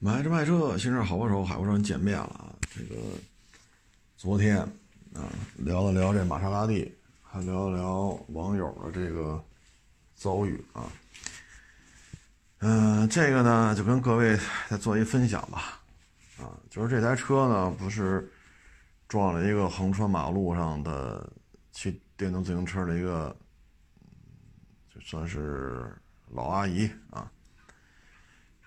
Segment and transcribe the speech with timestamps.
[0.00, 2.54] 买车卖车，新车好帮手，海阔车见面了啊！
[2.70, 2.94] 这个
[4.16, 4.58] 昨天
[5.12, 9.44] 啊，聊了聊这玛莎拉蒂，还聊了聊网友的这个
[10.14, 10.86] 遭遇啊。
[12.58, 14.38] 嗯，这个呢，就跟各位
[14.68, 15.80] 再做一分享吧。
[16.38, 18.30] 啊，就是这台车呢，不是
[19.08, 21.28] 撞了一个横穿马路上的
[21.72, 23.36] 骑电动自行车的一个，
[24.94, 25.92] 就算是
[26.30, 27.28] 老阿姨啊。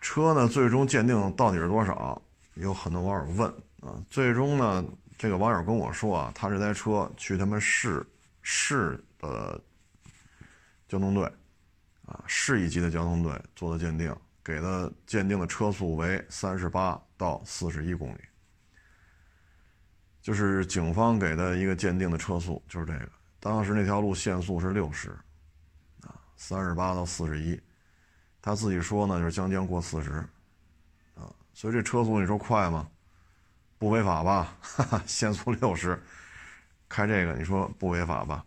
[0.01, 2.19] 车呢，最终鉴定到底是多少？
[2.55, 3.49] 有很多网友问
[3.81, 4.03] 啊。
[4.09, 4.83] 最终呢，
[5.17, 8.05] 这个网友跟我说啊，他这台车去他们市
[8.41, 9.61] 市的
[10.87, 11.23] 交通队
[12.05, 18.19] 啊，市一级的交通队做的鉴定，给的鉴定的车速为三十八到四十一公里，
[20.21, 23.07] 就是警方给的一个鉴定的车速，就是这个。
[23.39, 25.11] 当时那条路限速是六十
[26.01, 27.61] 啊，三十八到四十一。
[28.41, 30.11] 他自己说呢，就是将将过四十，
[31.15, 32.87] 啊，所以这车速你说快吗？
[33.77, 34.55] 不违法吧？
[34.61, 36.01] 哈哈，限速六十，
[36.89, 38.43] 开这个你说不违法吧？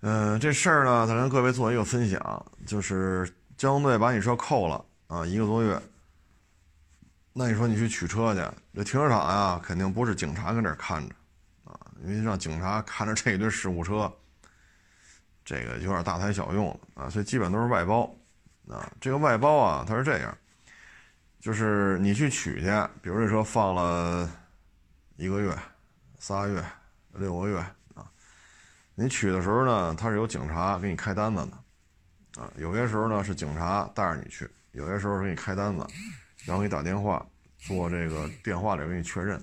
[0.00, 5.80] 嗯，这事儿呢，咱跟各位做一个分享，就是交通队把你车扣了啊，一个多月，
[7.32, 8.40] 那你说你去取车去，
[8.74, 11.14] 这停车场呀，肯定不是警察跟这看着，
[11.64, 14.12] 啊，因为让警察看着这一堆事故车。
[15.44, 18.04] 这个有点大材小用了啊，所以基本都是外包，
[18.66, 20.36] 啊，这个外包啊，它是这样，
[21.38, 22.66] 就是你去取去，
[23.02, 24.30] 比如这车放了
[25.16, 25.54] 一个月、
[26.18, 26.64] 仨月、
[27.12, 27.58] 六个月
[27.94, 28.10] 啊，
[28.94, 35.86] 你取的时候呢，他是有警察给你开单子的，啊，有些时候呢是警察带着你去，有些时候给你开单子，
[36.46, 37.24] 然后给你打电话
[37.58, 39.36] 做这个电话里给你确认，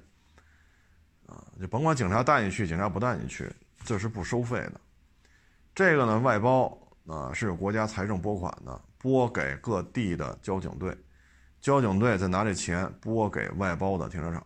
[1.27, 3.47] 啊，就甭管警察带你去，警察不带你去，
[3.85, 4.81] 这是不收费的。
[5.73, 6.77] 这个呢，外包
[7.07, 10.95] 啊是有国家财政拨款的，拨给各地的交警队，
[11.61, 14.45] 交警队再拿这钱拨给外包的停车场，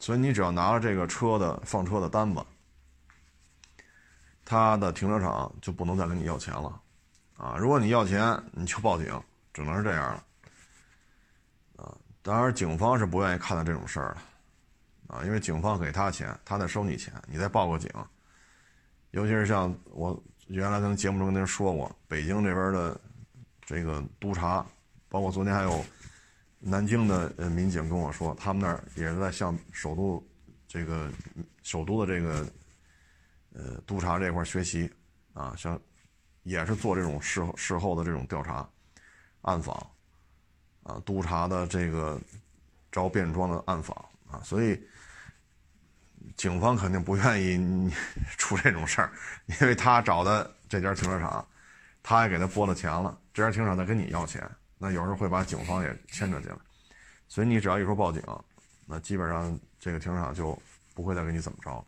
[0.00, 2.44] 所以你只要拿了这个车的放车的单子，
[4.44, 6.80] 他的停车场就不能再跟你要钱了，
[7.36, 9.06] 啊，如果你要钱，你就报警，
[9.54, 10.24] 只能是这样了，
[11.76, 14.16] 啊，当然警方是不愿意看到这种事儿
[15.06, 17.88] 的，啊，因为警方给他钱，他再收你钱，你再报个警，
[19.12, 20.20] 尤其是像我。
[20.50, 23.00] 原来咱节目中跟您说过，北京这边的
[23.64, 24.66] 这个督察，
[25.08, 25.84] 包括昨天还有
[26.58, 30.20] 南京的呃民警跟我说，他们那儿也是在向首都
[30.66, 31.08] 这个
[31.62, 32.44] 首都的这个
[33.52, 34.92] 呃督察这块学习
[35.34, 35.80] 啊，像
[36.42, 38.68] 也是做这种事后事后的这种调查、
[39.42, 39.76] 暗访
[40.82, 42.20] 啊，督察的这个
[42.90, 43.96] 着便装的暗访
[44.28, 44.76] 啊，所以。
[46.36, 47.92] 警方肯定不愿意
[48.38, 49.12] 出这种事儿，
[49.46, 51.46] 因为他找的这家停车场，
[52.02, 54.48] 他也给他拨了钱了，这家停车场再跟你要钱，
[54.78, 56.56] 那有时候会把警方也牵扯进来，
[57.28, 58.22] 所以你只要一说报警，
[58.86, 60.58] 那基本上这个停车场就
[60.94, 61.84] 不会再给你怎么着，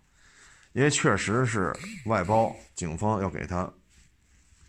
[0.72, 1.74] 因为确实是
[2.06, 3.70] 外包，警方要给他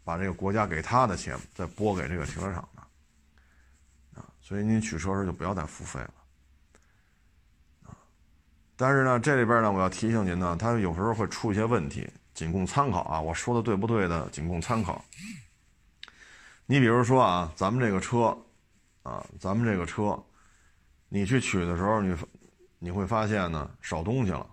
[0.03, 6.13] 把这个国家给他的钱再拨给这个停车场的，啊，所以你取车时就不要再付费了。
[8.75, 13.21] 但是呢，这里边呢，我要提醒您呢，它有时候会出一些问题，仅供参考啊。
[13.21, 15.03] 我说的对不对的，仅供参考。
[16.65, 18.35] 你比如说啊，咱们这个车，
[19.03, 20.21] 啊，咱们这个车，
[21.07, 22.15] 你去取的时候，你
[22.79, 24.47] 你会发现呢，少东西了，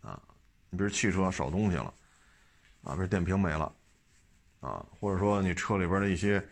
[0.00, 0.20] 啊，
[0.70, 1.92] 你比如汽车少东西了，
[2.84, 3.72] 啊，比如电瓶没了，
[4.60, 6.42] 啊，或者说你车里边的一些，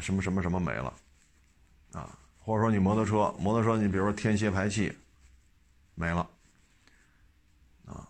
[0.00, 0.94] 什么什么什么没了，
[1.92, 4.96] 啊，或者说你摩托车，摩托车你比如说天蝎排气。
[5.94, 6.28] 没了，
[7.86, 8.08] 啊，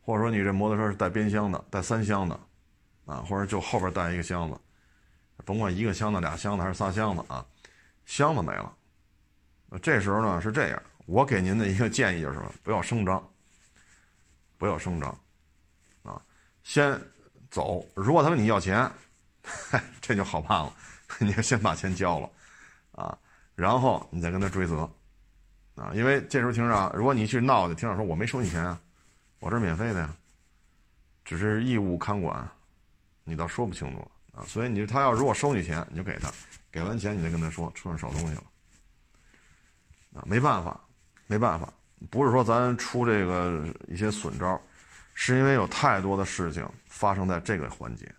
[0.00, 2.38] 或者说你这摩托车是带边箱的，带三箱的，
[3.06, 4.58] 啊，或者就后边带一个箱子，
[5.44, 7.44] 甭管一个箱子、俩箱子还是仨箱子啊，
[8.06, 8.72] 箱子没了，
[9.82, 12.52] 这时候呢是这样，我给您的一个建议就是什么？
[12.62, 13.30] 不要声张，
[14.56, 15.10] 不要声张，
[16.04, 16.22] 啊，
[16.62, 17.00] 先
[17.50, 17.84] 走。
[17.94, 18.90] 如果他问你要钱，
[20.00, 20.72] 这就好办了，
[21.18, 22.30] 你就先把钱交了，
[22.92, 23.18] 啊，
[23.56, 24.88] 然后你再跟他追责。
[25.74, 28.78] 啊，因为这时候停车场，如果你去闹去，停车场说我没收你钱啊，
[29.40, 30.14] 我这是免费的呀，
[31.24, 32.46] 只是义务看管，
[33.24, 34.44] 你倒说不清楚啊。
[34.46, 36.30] 所以你他要如果收你钱，你就给他，
[36.70, 38.44] 给完钱你再跟他说车上少东西了，
[40.14, 40.78] 啊，没办法，
[41.26, 41.72] 没办法，
[42.10, 44.60] 不是说咱出这个一些损招，
[45.14, 48.14] 是因为有太多的事情发生在这个环节。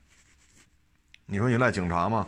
[1.27, 2.27] 你说你赖警察吗？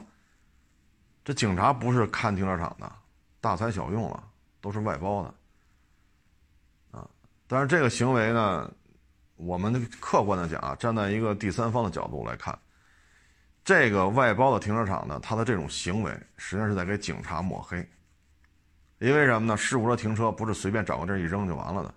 [1.23, 2.91] 这警察不是看停车场的，
[3.41, 4.23] 大材小用了。
[4.65, 7.07] 都是外包的，啊，
[7.45, 8.73] 但是这个行为呢，
[9.35, 12.57] 我们客观的讲啊，站在一个第三方的角度来看，
[13.63, 17.77] 这个外包的停车场呢，它的这种行为实际上是在给警察抹黑。
[18.97, 19.55] 因为什么呢？
[19.55, 21.93] 事故车停车不是随便找个地儿一扔就完了的，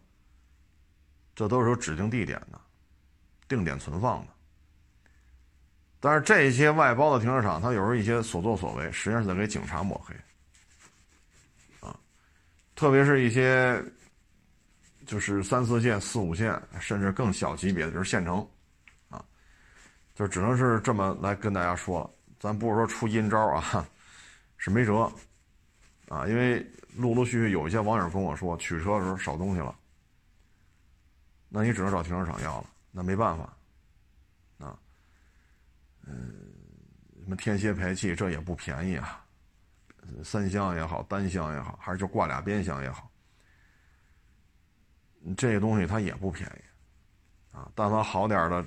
[1.35, 2.61] 这都是有指定地点的，
[3.49, 4.33] 定点存放的。
[6.01, 10.15] 但是这些外包的停车场，它有时候一些所作所为，实际上是在给警察抹黑。
[12.79, 13.83] 特别是一些
[15.05, 18.39] 就是三四线、四五线，甚至更小级别的，就是县城。
[19.09, 19.25] 啊
[20.15, 23.85] 就只能是这么来跟大家说了，咱不是说出阴招啊，
[24.59, 25.13] 是没辙，
[26.09, 26.65] 啊，因为
[26.95, 29.77] 陆陆续续有一些网友跟我说取车的时候少东西了，
[31.49, 33.57] 那你只能找停车场要了，那没办法，
[34.59, 34.79] 啊，
[36.07, 36.33] 嗯，
[37.25, 39.25] 什么天蝎排气这也不便宜啊，
[40.25, 43.11] 三厢也好，单厢也好，还是就挂俩边箱也好，
[45.37, 48.65] 这个东西它也不便宜，啊，但凡好点的。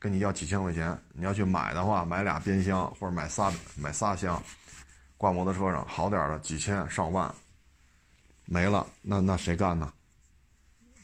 [0.00, 4.40] 跟你要几千块钱，你要去买的话，买俩边箱或者买仨买仨箱，
[5.16, 7.34] 挂摩托车上好点的几千上万，
[8.44, 9.92] 没了那那谁干呢？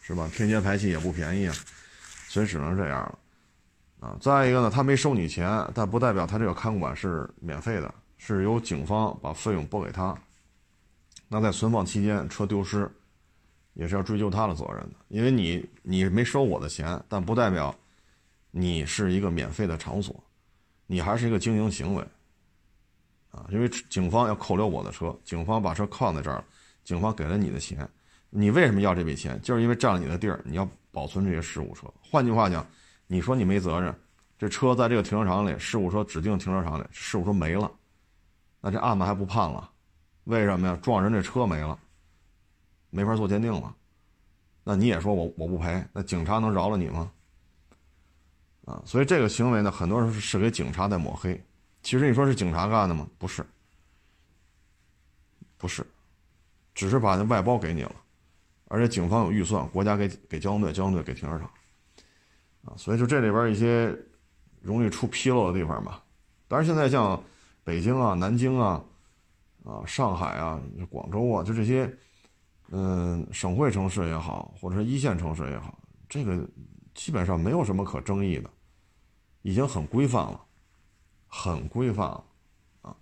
[0.00, 0.31] 是吧？
[0.32, 1.55] 天阶排气也不便宜啊，
[2.29, 3.19] 所以只能这样了
[3.99, 4.17] 啊。
[4.21, 7.93] 再一个呢，他没收你钱，但不代表他这个看管是免费的，
[8.26, 10.17] 是由警方把费用拨给他。
[11.29, 12.91] 那在存放期间车丢失，
[13.75, 17.75] 也是要追究他的责任的，因为你你没收我的钱，但不代表。
[18.56, 20.15] 你是一个免费的场所，
[20.87, 22.06] 你还是一个经营行为，
[23.32, 26.44] 啊，因为警方要扣留我的车，警方把车放在这儿了，
[26.85, 27.88] 警方给了你的钱，
[28.31, 29.41] 你为什么要这笔钱？
[29.43, 31.93] 就是因为占了你的地儿，你要保存这些事故车。
[32.00, 32.65] 换句话讲，
[33.09, 33.93] 你说你没责任，
[34.38, 37.69] 这车在这个停车场里，事故车指定停车场里，事故车没了，
[38.66, 39.70] 那这案子还不判了？
[40.25, 40.75] 为什么呀？
[40.81, 41.78] 撞人这车没了，
[42.88, 43.76] 没法做鉴定了，
[44.62, 47.12] 那你也说我我不赔，那警察能饶了你吗？
[48.64, 51.38] 啊，所以这个行为呢，很多人是给警察在抹黑。
[51.82, 53.06] 其实你说是警察干的吗？
[53.19, 53.44] 不是，
[55.58, 55.87] 不是，
[56.75, 57.94] 只是把那外包给你了，
[58.69, 61.50] 而且警方有预算，国家给给交通队，交通队给停车场。
[62.64, 63.94] 啊，所以就这里边一些
[64.62, 66.02] 容易出纰漏的地方吧。
[66.49, 67.22] 但是，现在像
[67.64, 68.84] 北京啊、南京啊、
[69.64, 71.93] 啊上海啊、广州啊，就这些，
[72.70, 75.76] 嗯，省会城市也好，或者是一线城市也好，
[76.08, 76.46] 这个。
[76.94, 78.49] 基本上没有什么可争议的，
[79.43, 80.40] 已经很规范了，
[81.26, 82.25] 很规范了，
[82.82, 82.96] 啊，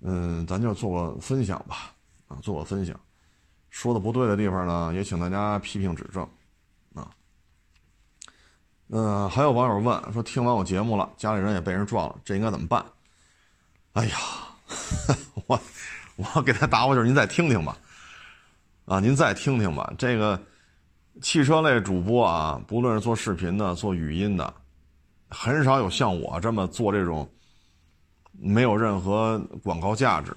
[0.00, 1.94] 嗯，咱就做个分享吧，
[2.28, 2.94] 啊，做个分享，
[3.70, 6.22] 说的不对的地方呢，也请大家批评指正，
[6.94, 7.10] 啊，
[8.88, 12.84] 嗯，还有网友问说，听完我节目了，家里人也被人撞了，这应该怎么办？
[13.92, 14.16] 哎呀，
[15.46, 15.60] 我
[16.16, 17.76] 我给他打过去您再听听吧，
[18.86, 20.40] 啊，您再听听吧，这个。
[21.20, 24.54] 汽车类主播啊，不论是做视频的、做语音的，
[25.28, 27.30] 很少有像我这么做这种
[28.32, 30.34] 没有任何广告价值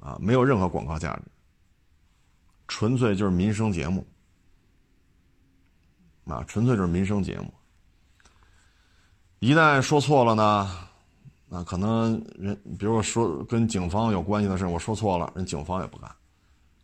[0.00, 1.22] 啊，没有任何广告价值，
[2.66, 4.04] 纯粹就是民生节目
[6.26, 7.54] 啊，纯粹就是民生节目。
[9.38, 10.87] 一旦说错了呢，
[11.48, 16.10] 那可能人，比如说跟警方有关系的事，我说错了，人警方也不干。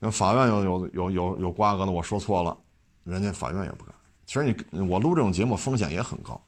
[0.01, 2.57] 跟法院有有有有有瓜葛的，我说错了，
[3.05, 3.95] 人家法院也不干。
[4.27, 6.41] 其实你我录这种节目风险也很高，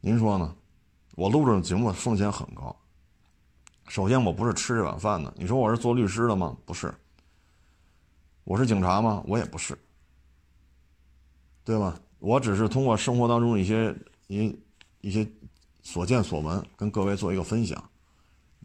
[0.00, 0.54] 您说呢？
[1.16, 2.74] 我录这种节目风险很高。
[3.88, 6.56] 首先我不是吃这碗饭的，你说我是做律师的吗？
[6.64, 6.92] 不是。
[8.44, 9.22] 我是警察吗？
[9.26, 9.78] 我也不是，
[11.62, 11.98] 对吧？
[12.18, 13.94] 我只是通过生活当中一些
[14.26, 14.58] 一
[15.02, 15.26] 一些
[15.84, 17.80] 所见所闻，跟各位做一个分享，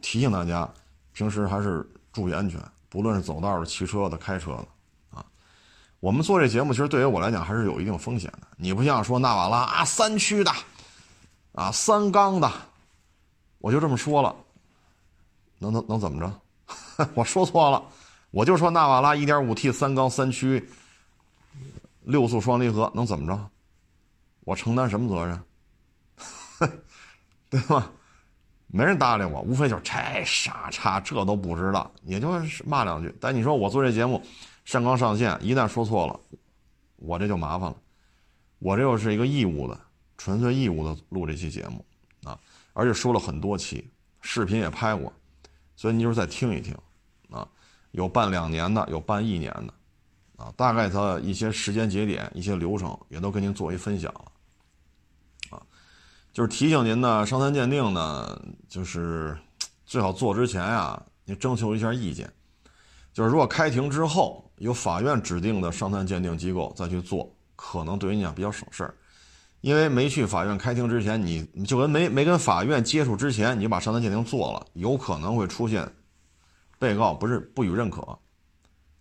[0.01, 0.67] 提醒大家
[1.13, 2.59] 平时还是注意安全。
[2.89, 4.67] 不论是走道的、骑车的、开车的，
[5.11, 5.23] 啊，
[5.99, 8.47] 我们做这节目，其实对于我来讲还是有一定风险的。
[8.57, 10.51] 你不像说纳瓦拉啊，三驱的，
[11.51, 12.51] 啊，三缸的，
[13.59, 14.35] 我就这么说了，
[15.59, 17.07] 能能能怎么着？
[17.13, 17.83] 我说错了，
[18.31, 20.67] 我就说纳瓦拉 1.5T 三缸三驱，
[22.01, 23.49] 六速双离合，能怎么着？
[24.45, 25.39] 我承担什么责任？
[27.49, 27.91] 对吧？
[28.67, 33.11] 没人搭理我，无非就是这傻叉，这都不知道，也就是骂两句。
[33.19, 34.21] 但你说我做这节目，
[34.63, 36.19] 上纲上线，一旦说错了，
[36.97, 37.75] 我这就麻烦了。
[38.59, 39.79] 我这又是一个义务的，
[40.17, 41.83] 纯粹义务的录这期节目
[42.23, 42.37] 啊，
[42.73, 43.89] 而且说了很多期，
[44.21, 45.11] 视频也拍过，
[45.75, 46.77] 所以你就是再听一听
[47.31, 47.47] 啊，
[47.89, 49.73] 有办两年的，有办一年的，
[50.43, 54.31] 啊，大概它一些时间节点、一些流程也都跟您做一分享了。
[56.39, 59.37] 就是提醒您呢，伤残鉴定呢，就是
[59.85, 62.31] 最好做之前呀，您征求一下意见。
[63.11, 68.95] 就是如果开庭之后由法院指定的伤残鉴定机构再去做，可能对于你讲比较省事儿。
[69.59, 75.91] 因为没去法院开庭之前，你就跟没没跟法院接触之前，你就把伤残鉴定做了，有可能会出现
[76.77, 78.17] 被告不是不予认可，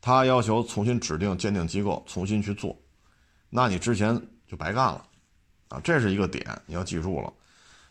[0.00, 2.76] 他要求重新指定鉴定机构重新去做，
[3.48, 5.04] 那你之前就白干了
[5.68, 7.32] 啊，这是一个点你要记住了，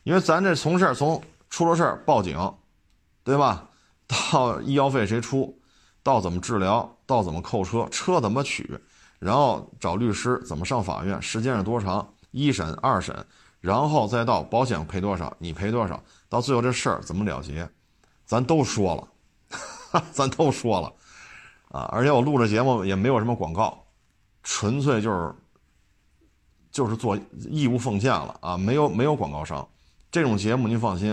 [0.03, 2.38] 因为咱这从事从出了事儿报警，
[3.24, 3.67] 对吧？
[4.07, 5.57] 到医药费谁出？
[6.01, 6.89] 到怎么治疗？
[7.05, 7.88] 到怎么扣车？
[7.91, 8.79] 车怎么取？
[9.19, 11.22] 然后找律师怎么上法院？
[11.22, 12.07] 时间是多长？
[12.31, 13.15] 一审、二审，
[13.60, 15.36] 然后再到保险赔多少？
[15.39, 16.01] 你赔多少？
[16.29, 17.67] 到最后这事儿怎么了结？
[18.25, 20.93] 咱都说了， 咱都说了，
[21.69, 21.89] 啊！
[21.91, 23.81] 而且我录这节目也没有什么广告，
[24.43, 25.34] 纯粹就是
[26.72, 27.18] 就是做
[27.50, 28.58] 义务奉献了啊！
[28.58, 29.68] 没有没有广告商，
[30.12, 31.12] 这种节目您放心，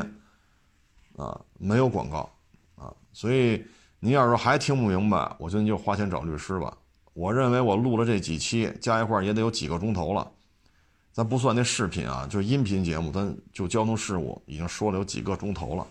[1.16, 2.30] 啊，没有广告，
[2.76, 3.64] 啊，所以
[4.00, 6.76] 您要是还听不明白，我觉得你就花钱找律师吧。
[7.12, 10.30] 我认为我录了这几期加一块也得有几个钟头了。
[11.12, 15.86] 咱不算那视频啊，就音频节目，咱就交通事故已经说了有几个钟头了，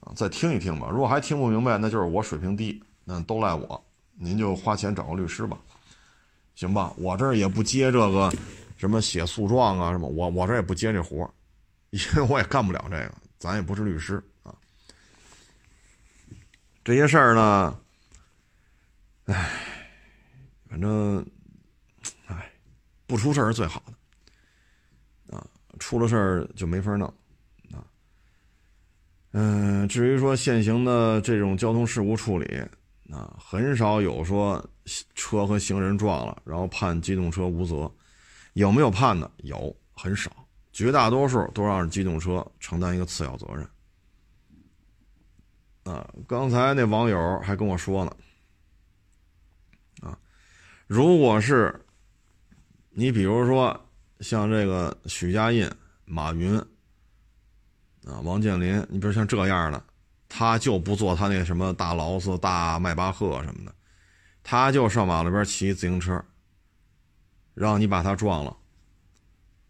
[0.00, 0.88] 啊，再听一听吧。
[0.90, 3.84] 如果还听不明白，那就是我水平低，那都赖我。
[4.18, 5.56] 您就花钱找个律师吧，
[6.56, 6.92] 行吧？
[6.96, 8.32] 我这儿也不接这个
[8.82, 11.32] 什么写诉状啊什么，我我这也不接这活
[11.90, 14.52] 因为我也干不了这个，咱也不是律师啊。
[16.82, 17.78] 这些事儿呢，
[19.26, 19.52] 唉，
[20.68, 21.24] 反正，
[22.26, 22.50] 唉，
[23.06, 25.46] 不出事儿是最好的啊。
[25.78, 27.06] 出了事儿就没法弄，
[27.70, 27.86] 啊，
[29.30, 32.60] 嗯，至于说现行的这种交通事故处理，
[33.12, 34.68] 啊，很少有说
[35.14, 37.88] 车和行人撞了，然后判机动车无责，
[38.54, 39.30] 有没有判的？
[39.38, 40.30] 有，很少，
[40.72, 43.66] 绝大多数都让机动车承担一个次要责任。
[45.84, 48.16] 啊，刚才那网友还跟我说呢，
[50.02, 50.18] 啊，
[50.86, 51.84] 如果是
[52.90, 53.78] 你比如说。
[54.20, 55.68] 像这个许家印、
[56.04, 56.56] 马云
[58.06, 59.82] 啊、王健林，你比如像这样的，
[60.28, 63.74] 他就不坐他那什么大劳斯、大迈巴赫什么的，
[64.44, 66.24] 他就上马路边骑自行车，
[67.54, 68.56] 让你把他撞了。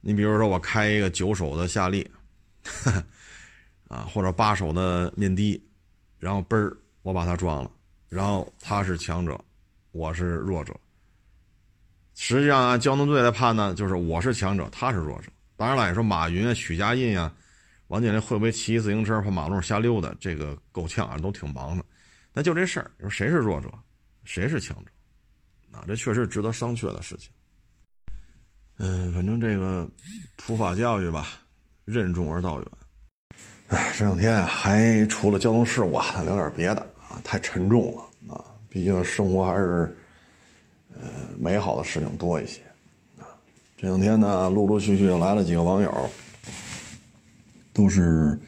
[0.00, 2.08] 你比如说我开一个九手的夏利，
[3.88, 5.62] 啊或者八手的面的，
[6.18, 7.70] 然后嘣儿我把他撞了，
[8.08, 9.38] 然后他是强者，
[9.92, 10.74] 我是弱者。
[12.14, 15.30] 实际上，按交通队来判呢，就是我是强者，他是弱者。
[15.56, 17.32] 当然了，你说马云、许家印呀、
[17.88, 20.14] 王健林会不会骑自行车跑马路瞎溜达？
[20.20, 21.84] 这个够呛啊，都挺忙的。
[22.32, 23.72] 那就这事儿，你说谁是弱者，
[24.24, 24.90] 谁是强者？
[25.70, 27.30] 啊，这确实值得商榷的事情。
[28.82, 29.88] 嗯，反正这个
[30.36, 31.28] 普法教育吧，
[31.84, 32.68] 任重而道远。
[33.68, 39.96] 哎，这两天，还除了交通事故啊，聊点别的啊，太沉重了啊，毕竟生活还是。
[40.94, 41.08] 呃，
[41.38, 42.60] 美好的事情多一些，
[43.18, 43.24] 啊，
[43.78, 46.10] 这两天呢，陆陆续续来了几个网友，
[47.72, 48.38] 都是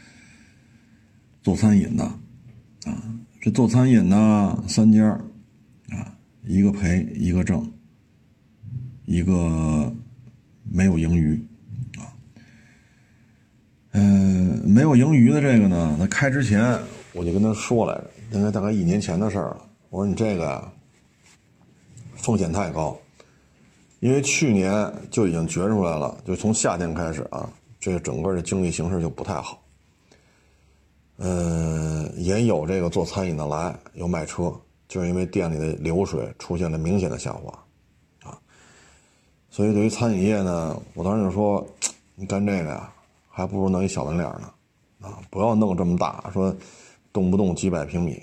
[1.43, 3.03] 做餐饮的，啊，
[3.41, 5.07] 这做餐饮呢三家，
[5.89, 6.15] 啊，
[6.45, 7.67] 一个赔，一个挣，
[9.07, 9.91] 一个
[10.75, 11.41] 没有盈余，
[11.99, 12.11] 啊，
[13.93, 16.77] 嗯，没有盈余的这个呢，那开之前
[17.13, 20.71] 我就跟他说来着，应该大概一年前的事儿了，我说你这个呀。
[22.17, 22.99] 风险太高，
[24.01, 27.47] 因为去年就已经觉出来了，就从夏天开始啊，
[27.79, 29.63] 这个整个的经济形势就不太好。
[31.19, 34.51] 嗯，也有这个做餐饮的来有卖车，
[34.89, 37.64] 就是因为店里的流水出现了明显的下滑，
[39.55, 41.65] 所以对于餐饮业呢，我当时就说，
[42.17, 42.93] 你干这个呀，
[43.29, 44.53] 还不如弄一小门脸呢，
[45.01, 46.53] 啊，不要弄这么大，说
[47.13, 48.21] 动不动几百平米，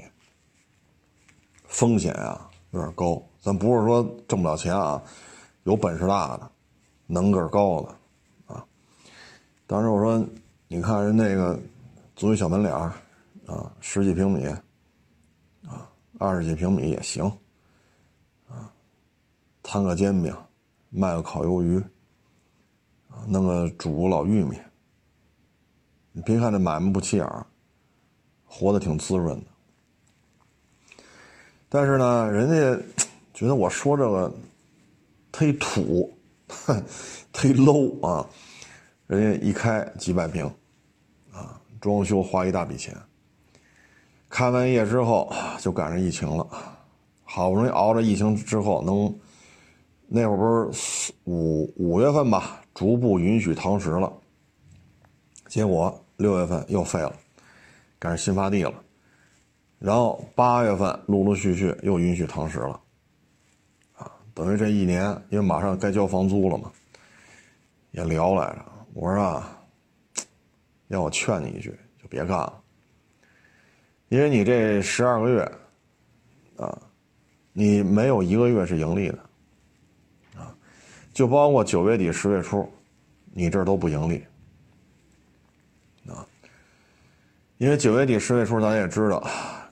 [1.63, 3.23] 风险啊有点高。
[3.39, 5.01] 咱不是说挣不了钱啊，
[5.63, 6.51] 有本事大的，
[7.07, 8.65] 能个高的，啊。
[9.65, 10.27] 当时我说，
[10.67, 11.57] 你看人那个
[12.13, 14.45] 租一小门脸，啊，十几平米，
[15.65, 17.23] 啊，二十几平米也行，
[18.49, 18.69] 啊，
[19.63, 20.35] 摊个煎饼，
[20.91, 21.83] 卖个烤鱿鱼，
[23.27, 24.55] 弄个煮老玉米。
[26.11, 27.43] 你别看这买卖不起眼儿，
[28.45, 29.45] 活得挺滋润的。
[31.67, 32.83] 但是呢，人家。
[33.33, 34.31] 觉得我说这个
[35.31, 36.15] 忒土，
[37.33, 38.23] 忒 low 啊！
[39.07, 40.45] 人家一开几百平，
[41.31, 42.95] 啊，装修花一大笔钱。
[44.29, 46.47] 开完业之后就赶上疫情了，
[47.23, 49.11] 好不容易熬着疫情之后能，
[50.13, 54.11] 那会儿不是五五月份吧，逐步允许堂食了。
[55.47, 57.15] 结果六月份又废了，
[57.97, 58.73] 赶上新发地了，
[59.79, 62.77] 然后八月份陆陆续续又允许堂食了。
[63.93, 66.69] 啊等于这一年，因为马上该交房租了嘛，
[67.91, 68.65] 也聊来着。
[68.93, 69.57] 我说啊，
[70.89, 71.69] 要我劝你一句，
[72.03, 72.61] 就别干了，
[74.09, 75.51] 因为你这十二个月，
[76.57, 76.77] 啊，
[77.53, 79.19] 你没有一个月是盈利的，
[81.13, 82.69] 就包括九月底十月初，
[83.33, 84.23] 你这儿都不盈利，
[86.07, 86.25] 啊，
[87.57, 89.23] 因为九月底十月初咱也知道，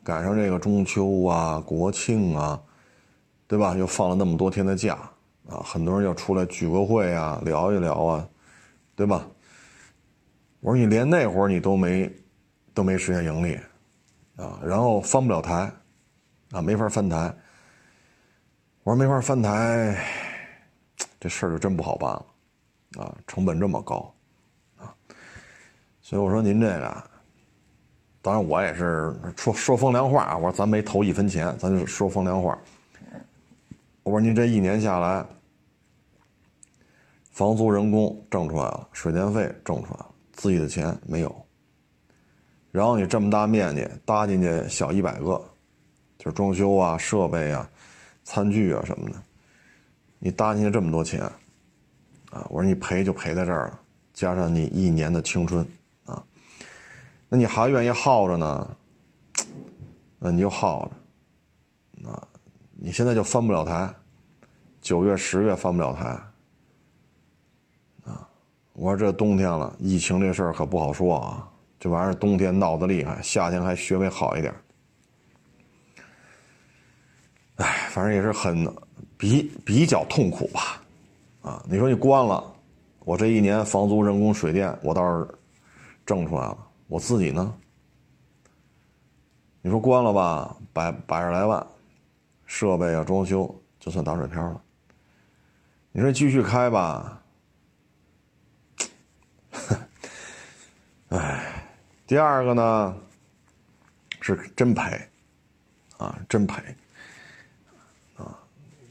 [0.04, 2.62] 赶上这个中秋啊、国庆啊，
[3.48, 3.76] 对吧？
[3.76, 4.98] 又放了那么多天的假。
[5.50, 8.30] 啊，很多人要出来聚个会啊，聊一聊啊，
[8.96, 9.26] 对吧？
[10.60, 12.08] 我说你连那会儿你都没，
[12.72, 13.56] 都没实现盈利，
[14.36, 15.72] 啊，然后翻不了台，
[16.52, 17.36] 啊，没法翻台。
[18.84, 19.98] 我说没法翻台，
[21.20, 22.26] 这事儿就真不好办了，
[23.04, 24.14] 啊，成本这么高，
[24.78, 24.94] 啊，
[26.02, 27.04] 所以我说您这个，
[28.22, 32.58] 当然我也是说说风凉话，我说咱没投一分钱，咱就说风凉话。
[34.04, 35.26] 我说您这一年下来。
[37.32, 41.34] 房租、人工挣出来了，水电费挣出来了，自己的钱没有。
[42.70, 45.42] 然后你这么大面积搭进去小一百个，
[46.18, 47.66] 就是装修啊、设备啊、
[48.26, 49.16] 餐具啊什么的，
[50.20, 51.22] 你搭进去这么多钱，
[52.30, 53.80] 啊，我说你赔就赔在这儿了，
[54.14, 55.66] 加上你一年的青春，
[56.06, 56.22] 啊，
[57.30, 58.78] 那你还愿意耗着呢？
[60.20, 60.92] 那你就耗
[62.04, 62.28] 着，啊，
[62.72, 63.90] 你现在就翻不了台，
[64.82, 66.06] 九月、十月翻不了台。
[68.06, 68.28] 啊
[68.74, 71.50] 我说这冬天了，疫情这事儿可不好说啊。
[71.80, 74.54] 这玩意儿冬天闹得厉害，夏天还稍微好一点。
[77.56, 78.66] 哎，反正也是很
[79.20, 80.82] 比比较痛苦吧。
[81.42, 82.42] 啊，你说你关了，
[83.00, 85.28] 我这一年房租、人工、水电，我倒是
[86.06, 86.58] 挣出来了。
[86.88, 87.54] 我自己呢？
[89.62, 91.68] 你说关了吧，百百十来万，
[92.46, 94.62] 设备啊、装修就算打水漂了。
[95.92, 97.22] 你说继续开吧？
[101.10, 101.66] 哎，
[102.08, 102.98] 第二个呢，
[104.22, 105.10] 是真赔，
[105.98, 106.64] 啊，真赔，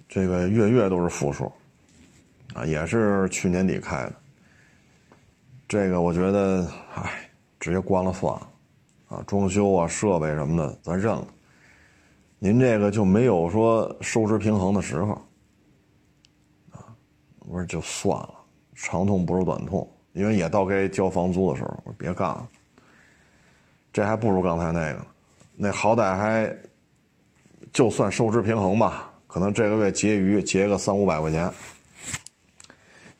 [0.08, 1.52] 这个月月都是负数，
[2.54, 4.12] 啊，也是去年底开的，
[5.68, 8.48] 这个我觉得，哎，直接关了算了，
[9.08, 11.26] 啊，装修啊、设备什么的咱认了，
[12.38, 15.12] 您这个就没有说收支平衡的时候，
[16.70, 16.88] 啊，
[17.40, 18.34] 我说就算了，
[18.74, 19.86] 长痛不如短痛。
[20.14, 22.48] 因为也到该交房租的时候，我说别干了，
[23.92, 25.06] 这还不如刚才那个，
[25.54, 26.52] 那好歹还
[27.72, 31.48] 就算收支平衡吧，可能这个月结余结个三五百块钱，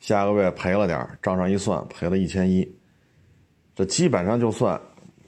[0.01, 2.69] 下个月赔了点账上一算赔了一千一，
[3.77, 4.81] 这基本上就算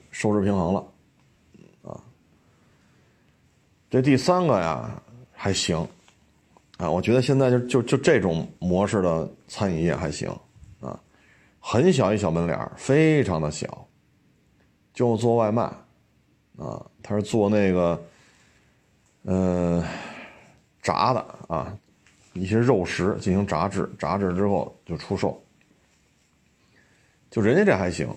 [0.09, 0.87] 收支平衡了，
[1.83, 2.01] 啊，
[3.89, 5.87] 这第三个呀还行，
[6.77, 10.29] 啊，我觉得现在就就就这种模式的餐饮业还行
[10.81, 10.99] 啊。
[11.59, 13.87] 很小一小门脸非常的小，
[14.95, 15.61] 就做外卖，
[16.57, 18.03] 啊，他是做那个，
[19.25, 19.85] 呃，
[20.81, 21.77] 炸的啊，
[22.33, 25.41] 一些肉食进行炸制，炸制之后就出售。
[27.29, 28.07] 就人家这还行，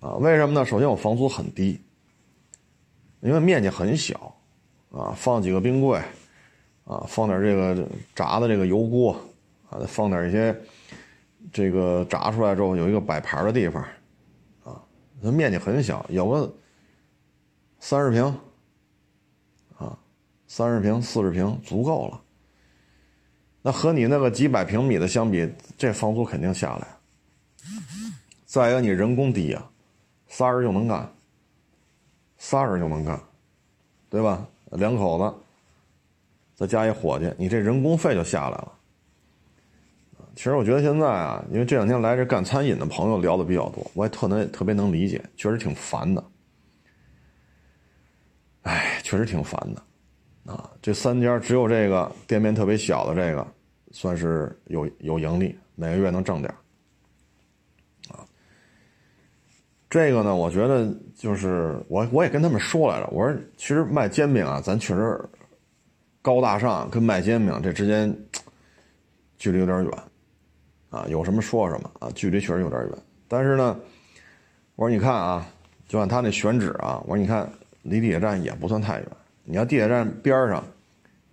[0.00, 0.64] 啊，为什么呢？
[0.64, 1.80] 首先我房租很低，
[3.20, 4.34] 因为面积很小，
[4.90, 5.98] 啊，放几个冰柜，
[6.84, 9.12] 啊，放点这个炸的这个油锅，
[9.68, 10.54] 啊，放点一些。
[11.50, 13.82] 这个炸出来之后有一个摆盘的地方，
[14.62, 14.78] 啊，
[15.22, 16.54] 它面积很小，有个
[17.80, 18.38] 三十平，
[20.52, 22.20] 三十平、四十平足够了。
[23.62, 26.88] 那和你那个几百平米的相比，这房租肯定下来。
[28.46, 29.64] 再一个，你人工低呀，
[30.26, 31.08] 仨人就能干，
[32.36, 33.20] 仨人就能干，
[34.08, 34.44] 对吧？
[34.72, 35.34] 两口子
[36.56, 38.72] 再加一伙计，你这人工费就下来了。
[40.34, 46.24] 其实我觉得现在啊，因为这两天来这干餐饮的朋友聊的比较多，我也特能特别能理解，确实挺烦的。
[48.62, 49.82] 哎，确实挺烦的，
[50.50, 53.46] 啊，这三家只有这个店面特别小的这个，
[53.92, 56.52] 算是有有盈利，每个月能挣点
[58.08, 58.26] 啊。
[59.88, 65.24] 这个呢，我觉得就是我我也跟他们说来着，我说其实卖煎饼啊，咱确实
[66.20, 68.12] 高大上，跟卖煎饼这之间
[69.38, 69.92] 距离有点远。
[70.90, 72.90] 啊，有什么说什么啊，距离确实有点远。
[73.28, 73.78] 但是呢，
[74.74, 75.46] 我说你看啊，
[75.86, 77.48] 就按他那选址啊，我说你看
[77.82, 79.08] 离地铁站也不算太远。
[79.44, 80.64] 你要地铁站边上，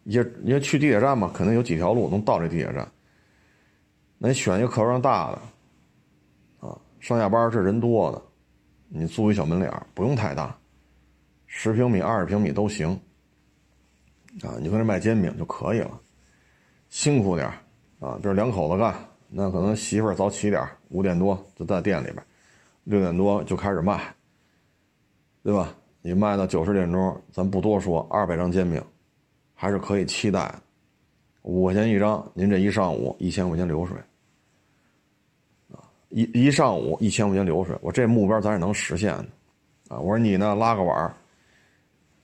[0.04, 2.88] 也你要去地铁站嘛，可能有几条路能到这地铁站。
[4.18, 8.22] 那你选一个客流量大的，啊，上下班这人多的，
[8.88, 10.58] 你租一小门脸不用太大，
[11.46, 12.90] 十平米、二十平米都行。
[14.42, 16.00] 啊，你搁这卖煎饼就可以了，
[16.90, 17.48] 辛苦点
[18.00, 18.96] 啊，这是两口子干。
[19.30, 22.24] 那可能媳妇儿早起点五点多就在店里边，
[22.86, 24.00] 六点多就开始卖，
[25.44, 25.76] 对吧？
[26.02, 28.82] 你卖到九十点钟，咱不多说，二百张煎饼，
[29.54, 30.54] 还是可以期待。
[31.44, 33.98] 五块钱一张，您这一上午一千块钱流水，
[35.72, 35.80] 啊，
[36.10, 41.14] 一一上午一千块钱流水，我这目标咱是能实现的，啊，我说你呢拉个碗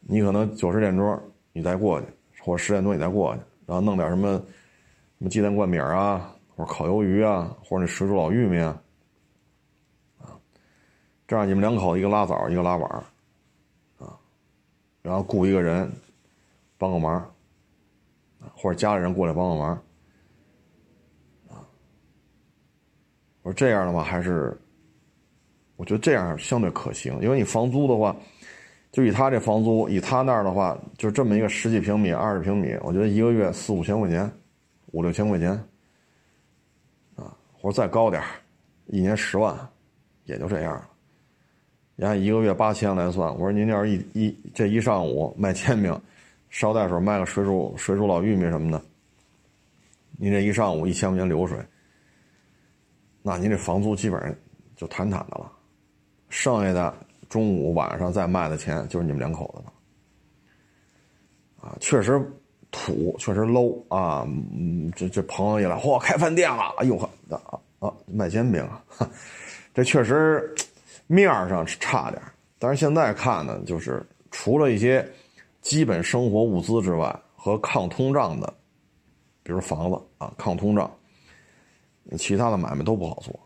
[0.01, 1.17] 你可能九十点钟
[1.53, 2.07] 你再过去，
[2.41, 8.81] 或者十点多你再过去，然后弄点什么什么鸡蛋灌饼啊，或者烤鱿鱼啊，或者那水煮老玉米啊，
[10.19, 10.35] 啊，
[11.25, 13.03] 这样你们两口子一个拉枣，一个拉碗，
[15.03, 15.87] 然后雇一个人
[16.79, 17.29] 帮个忙。
[18.53, 19.81] 或者家里人过来帮个忙，
[23.41, 24.53] 我说这样的话还是，
[25.77, 28.13] 我觉得这样相对可行，因为你房租的话，
[28.91, 34.29] 就以他这房租，以他那儿的话，就这么一个十几平米、二十平米，我觉得一个月四五千块钱，
[34.87, 35.51] 五六千块钱，
[37.15, 38.21] 啊，或者再高点
[38.87, 39.57] 一年十万，
[40.25, 40.89] 也就这样了。
[41.95, 45.97] 你按一个月八千来算，我说您要是一一这一上午卖煎饼。
[46.55, 48.79] 捎带手卖个水煮水煮老玉米什么的，
[50.19, 51.57] 您这一上午一千块钱流水，
[53.23, 54.31] 那您这房租基本上
[54.75, 55.51] 就坦坦的了，
[56.29, 56.95] 剩下的
[57.27, 62.21] 中午晚上再卖的钱就是你们两口子的，啊，确实
[62.69, 64.23] 土，确实 low 啊，
[64.95, 68.79] 这这朋友一来，嚯，开饭店了，哎呦呵，啊啊，卖煎饼啊，
[69.73, 70.53] 这确实
[71.07, 72.21] 面上差点，
[72.57, 75.07] 但是现在看呢，就是除了一些。
[75.63, 78.53] 基本生活物资之外，和抗通胀的，
[79.43, 80.93] 比如房子啊，抗通胀，
[82.17, 83.39] 其他的买卖都不好做。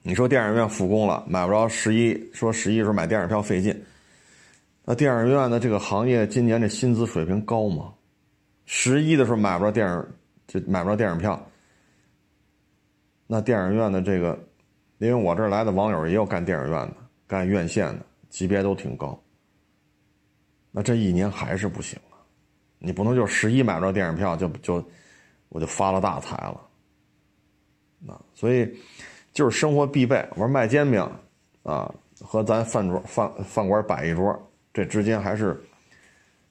[0.00, 3.78] 你说电影院复工了，买不着十一，说十一的时候买电影票费劲。
[4.86, 7.92] 那电影院的这个行业今年这薪资水平高吗？
[8.64, 10.06] 十一的时候买不着电影，
[10.46, 11.38] 就买不着电影票。
[13.26, 14.38] 那电影院的这个，
[14.98, 19.18] 因为我这儿来的网友也有干电影院的，干院线的，级别都挺高。
[20.70, 22.18] 那这一年还是不行啊！
[22.78, 24.84] 你不能就十一买不着电影票就就
[25.48, 26.60] 我就发了大财了。
[28.00, 28.76] 那所以
[29.32, 30.26] 就是生活必备。
[30.32, 31.00] 我说卖煎饼
[31.62, 34.36] 啊，和咱饭桌饭饭馆摆一桌，
[34.72, 35.62] 这之间还是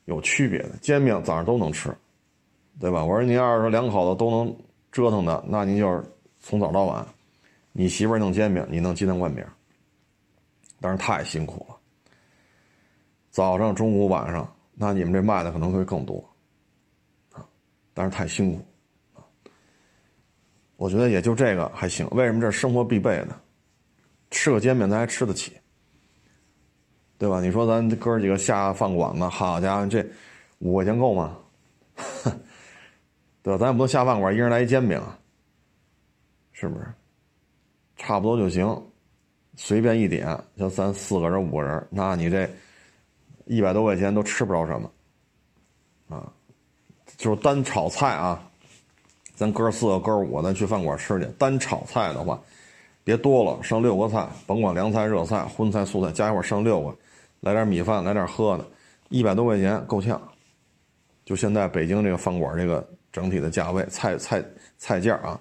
[0.06, 0.69] 有区别的。
[0.82, 1.93] 煎饼早上都能吃，
[2.79, 3.03] 对吧？
[3.03, 4.56] 我说您要是说两口子都能
[4.91, 6.03] 折腾的，那您就是
[6.39, 7.06] 从早到晚，
[7.73, 9.43] 你媳妇弄煎饼，你弄鸡蛋灌饼，
[10.79, 11.75] 但是太辛苦了。
[13.31, 16.23] 早上、中午、晚上，那你们这卖的可能会更多，
[17.31, 17.43] 啊，
[17.93, 18.63] 但是太辛苦，
[19.15, 19.25] 啊，
[20.75, 22.07] 我觉得也就这个还行。
[22.12, 23.36] 为什么这是生活必备呢？
[24.29, 25.57] 吃个煎饼咱还吃得起，
[27.17, 27.41] 对吧？
[27.41, 30.05] 你说咱哥几个下饭馆子，好家伙，这
[30.59, 31.38] 五块钱够吗？
[33.41, 33.57] 对吧？
[33.57, 35.01] 咱也不能下饭馆，一人来一煎饼，
[36.51, 36.86] 是不是？
[38.05, 38.79] 差不多就行，
[39.55, 42.49] 随便一点，像咱四个人、五个人，那你这。
[43.45, 44.89] 一百多块钱都吃不着什么，
[46.07, 46.31] 啊，
[47.17, 48.41] 就是单炒菜啊，
[49.35, 51.25] 咱哥四个哥五，咱去饭馆吃去。
[51.37, 52.39] 单炒菜的话，
[53.03, 56.95] 别多了，剩六个菜，甭管凉菜、热菜、荤菜、素菜，加一块剩六个，
[57.41, 58.65] 来点米饭，来点喝的，
[59.09, 60.19] 一百多块钱够呛。
[61.25, 64.41] 就现在北京这个饭馆这个整体的价位，菜菜
[64.77, 65.37] 菜价啊，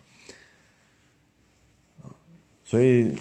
[2.73, 3.15] 所以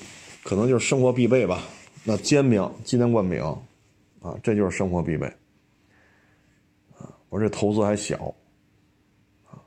[0.45, 1.61] 可能就是生活必备吧。
[2.05, 3.43] 那煎饼、鸡蛋灌饼。
[4.21, 5.27] 啊，这就是生活必备。
[6.97, 8.33] 啊，我这投资还小，
[9.49, 9.59] 啊，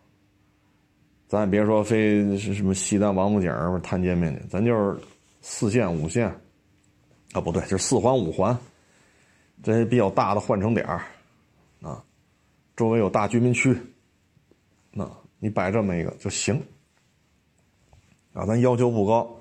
[1.29, 4.99] 咱也别说非是什么西单王府井儿摊煎饼去，咱就是
[5.43, 6.29] 四线五线，
[7.33, 8.57] 啊，不对，就是四环五环，
[9.63, 11.05] 这些比较大的换乘点儿，
[11.83, 12.03] 啊，
[12.75, 13.77] 周围有大居民区，
[14.93, 15.07] 那
[15.39, 16.63] 你摆这么一个就行，
[18.33, 19.37] 啊，咱要求不高，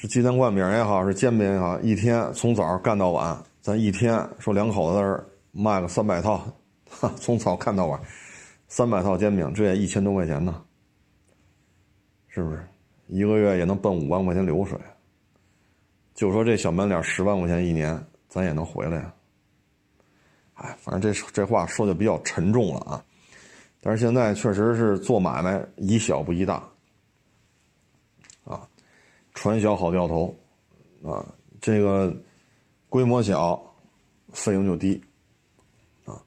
[0.00, 3.38] 是鸡蛋灌饼也好，是煎饼也好，一天从早干到晚。
[3.60, 6.42] 咱一天说两口子卖个三百套，
[7.16, 8.00] 从早干到晚，
[8.66, 10.62] 三百套煎饼，这也一千多块钱呢，
[12.28, 12.66] 是不是？
[13.08, 14.78] 一个月也能奔五万块钱流水。
[16.14, 19.14] 就说这小门脸十万块钱一年，咱也能回来呀。
[20.54, 23.04] 哎，反正这这话说的比较沉重了啊。
[23.82, 26.66] 但是现在确实是做买卖以小不宜大，
[29.34, 30.34] 船小好掉头，
[31.04, 31.26] 啊，
[31.60, 32.14] 这个。
[32.90, 33.62] 规模小，
[34.32, 35.00] 费用就低，
[36.04, 36.20] 啊，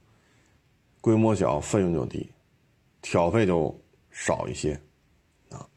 [1.02, 2.26] 规模小，费用就低，
[3.02, 3.78] 挑费就
[4.12, 4.72] 少一些，
[5.50, 5.68] 啊，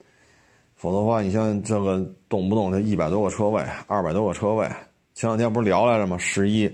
[0.76, 4.64] 否则的话，你像这个动不动这一百多个车位，二百多个车位，
[5.12, 6.16] 前两天不是聊来了吗？
[6.18, 6.72] 十一，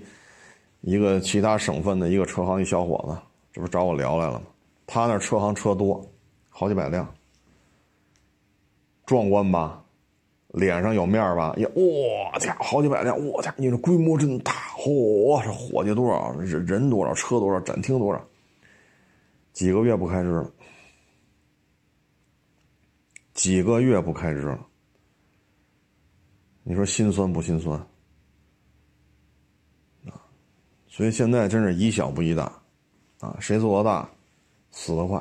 [0.83, 3.19] 一个其他省份的一个车行一小伙子，
[3.51, 4.43] 这不找我聊来了吗？
[4.87, 6.07] 他那车行车多，
[6.51, 7.11] 好几百辆，
[9.07, 9.82] 壮观吧？
[10.53, 11.55] 脸上有面吧？
[11.57, 14.53] 也哇家好几百辆，我家你这规模真大！
[14.77, 16.33] 嚯，这伙计多少？
[16.39, 17.15] 人人多少？
[17.15, 17.59] 车多少？
[17.61, 18.23] 展厅多少？
[19.53, 20.51] 几个月不开支了，
[23.35, 24.67] 几个月不开支了，
[26.63, 27.79] 你说心酸不心酸？
[30.07, 30.21] 啊，
[30.89, 32.51] 所以现在真是以小不宜大，
[33.21, 34.09] 啊，谁做的大，
[34.71, 35.19] 死得快。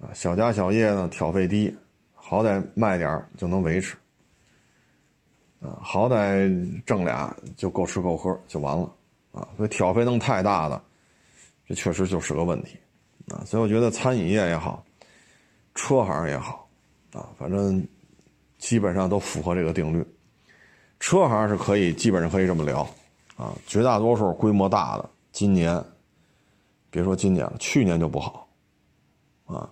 [0.00, 1.72] 啊，小家小业呢，挑费低，
[2.28, 3.96] 好歹卖点就能维持。
[5.60, 8.94] 啊，好歹挣俩就够吃够喝就完了。
[9.32, 10.82] 啊，所以挑费弄太大的，
[11.66, 12.76] 这确实就是个问题。
[13.28, 14.84] 啊，所以我觉得餐饮业也好，
[15.74, 16.68] 车行也好，
[17.12, 17.82] 啊，反正
[18.58, 20.06] 基本上都符合这个定律。
[21.00, 22.82] 车行是可以基本上可以这么聊，
[23.36, 25.82] 啊，绝大多数规模大的，今年
[26.90, 28.48] 别说今年了，去年就不好，
[29.46, 29.70] 啊，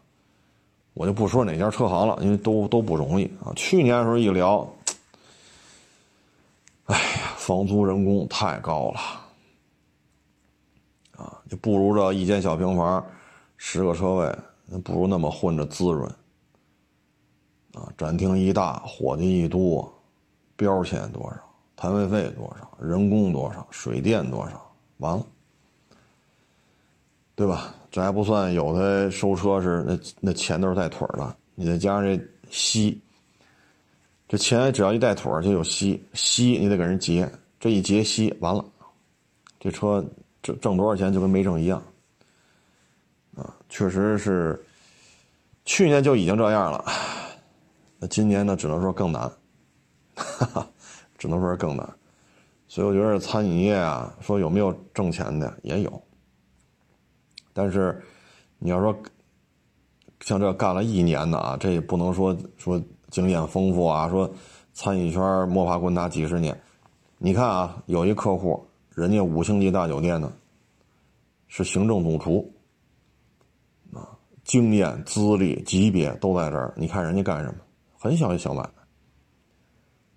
[0.97, 3.53] 我就不说哪家车行了，因为都都不容易啊。
[3.55, 4.67] 去年的时候一聊，
[6.87, 9.01] 哎呀，房租人工太高了，
[11.23, 13.05] 啊，就不如这一间小平房。
[13.59, 14.39] 十个车位，
[14.81, 16.11] 不如那么混着滋润。
[17.75, 19.93] 啊，展厅一大，伙计一多，
[20.57, 21.37] 标钱多少，
[21.77, 25.27] 摊位费多少，人工多少，水电多少，完了，
[27.37, 27.73] 对吧？
[27.91, 32.21] 这还不算，有的收车是那那钱都是带腿的，你再加上这
[32.51, 33.01] 息，
[34.27, 38.65] 这钱只要一带腿就有息，息你得给人结，这一结息完了，
[39.61, 40.05] 这车
[40.43, 41.83] 挣挣多少钱就跟没挣一样。
[43.37, 44.59] 啊，确实是，
[45.67, 46.85] 去年就已经这样了，
[47.99, 49.23] 那今年呢，只能说更难，
[50.15, 50.71] 哈哈，
[51.19, 51.87] 只能说是更难，
[52.67, 56.03] 所以我觉得餐饮业啊，说有没有挣钱的也有，
[57.57, 57.99] 但是
[58.59, 58.95] 你要说
[60.21, 64.31] 像这干了一年的啊，这也不能说说经验丰富啊，说
[64.75, 66.55] 餐饮圈摸爬滚打几十年，
[67.17, 70.31] 你看啊，有一客户，人家五星级大酒店呢，
[71.49, 72.53] 是行政总厨。
[73.95, 74.05] 啊
[74.45, 76.73] 经验、资历、级别都在这儿。
[76.77, 77.55] 你看人家干什么？
[77.99, 78.71] 很小一小买卖，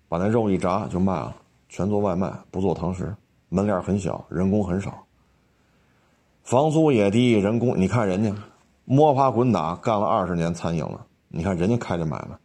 [0.08, 1.34] 把那肉一炸就卖了，
[1.68, 3.16] 全做外卖，不做堂食，
[3.48, 5.04] 门脸很小，人工很少，
[6.50, 8.34] 房租也低，人工你看人家
[8.84, 12.36] 摸爬滚打干了二十年餐饮了，你看人家开这买卖，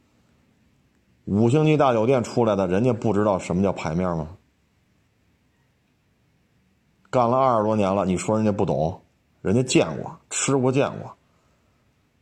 [1.23, 4.27] 五星级大酒店出来的，人家不知道什么叫牌面吗？
[7.09, 9.01] 干了二十多年了，你说人家不懂？
[9.41, 11.11] 人家见过，吃过，见过。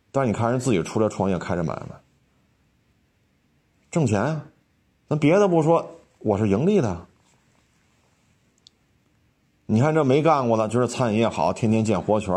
[0.10, 2.00] 但是你看人自己出来创业开这买卖，
[3.92, 4.42] 挣钱呀，
[5.10, 5.86] 那别的不说，
[6.20, 7.08] 我是盈利的。
[9.66, 12.34] 你看这没干过的，觉得餐饮业好，天天见活泉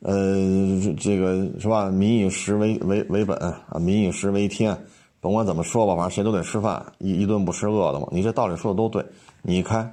[0.00, 1.90] 呃，这个是吧？
[1.90, 4.76] 民以食为为为本啊，民以食为天，
[5.20, 8.08] 甭管怎么说吧，反正谁都得吃饭，一一顿不吃饿的嘛。
[8.10, 9.04] 你这道理说的都对，
[9.42, 9.92] 你开，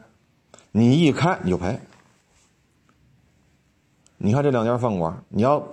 [0.71, 1.79] 你一开你就赔。
[4.17, 5.63] 你看这两家饭馆，你要。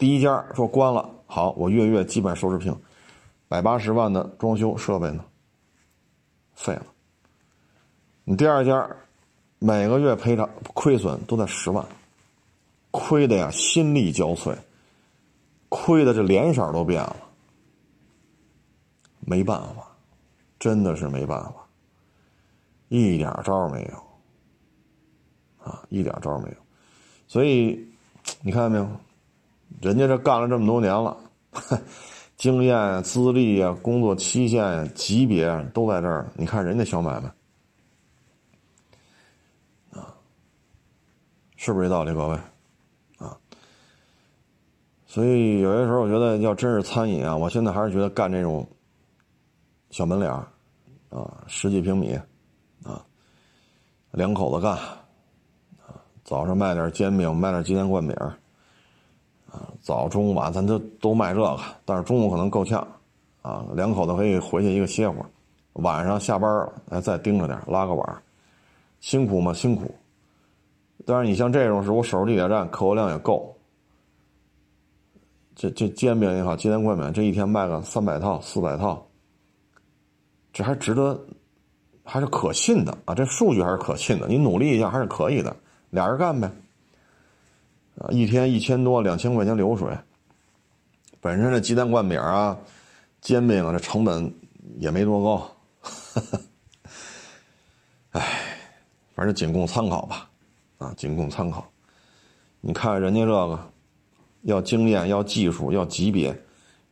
[0.00, 2.72] 第一家说关了，好，我月月基本收视平，
[3.48, 5.24] 百八十万的装修设备呢，
[6.54, 6.86] 废了。
[8.22, 8.88] 你第二家，
[9.58, 11.84] 每个月赔偿亏损都在十万，
[12.90, 14.56] 亏的呀心力交瘁，
[15.68, 17.16] 亏的这脸色都变了，
[19.20, 19.88] 没办法，
[20.58, 21.54] 真的是没办法，
[22.88, 26.56] 一点招没有，啊，一点招没有，
[27.26, 27.84] 所以
[28.42, 28.88] 你看见没有？
[29.82, 31.16] 人家这干了这么多年了，
[32.38, 36.26] 经验、资历啊、工作期限、级别都在这儿。
[36.36, 37.30] 你看人家小买卖，
[41.58, 42.38] 是不是这道理，各位？
[43.18, 43.36] 啊，
[45.06, 48.64] 所以有些时候我觉得，要真是餐饮啊，我现在还是觉得干这种
[49.90, 50.30] 小门脸
[51.10, 52.14] 啊，十几平米，
[52.84, 53.04] 啊，
[54.12, 54.72] 两口子干，
[55.84, 58.16] 啊，早上卖点煎饼，卖点鸡蛋灌饼。
[59.50, 62.86] 啊，早中晚咱都都卖这个，但是中午可能够呛，
[63.42, 65.26] 啊，两口子可以回去一个歇会儿，
[65.72, 68.22] 晚上下班了，哎，再盯着点拉个碗，
[69.00, 69.52] 辛苦吗？
[69.52, 69.92] 辛苦。
[71.08, 73.56] 但是你像这种是我守着地铁站，客流量也够。
[75.56, 79.08] 这这煎饼也好，鸡蛋灌饼，这一天卖个三百套、四百套，
[80.52, 81.18] 这还值得，
[82.04, 83.14] 还是可信的啊！
[83.14, 85.56] 这数据还是可信的，你努力一下还是可以的，
[85.88, 86.46] 俩人干呗。
[87.96, 89.88] 啊，一天一千多、两千块钱流水。
[91.22, 92.54] 本身这鸡蛋灌饼啊、
[93.22, 94.30] 煎饼啊，这成本
[94.76, 95.50] 也没多高。
[98.12, 98.22] 哎，
[99.14, 100.28] 反正仅供参考吧，
[100.78, 101.68] 啊，仅供参考。
[102.60, 103.58] 你看人家这个，
[104.42, 106.36] 要经验、要技术、要级别，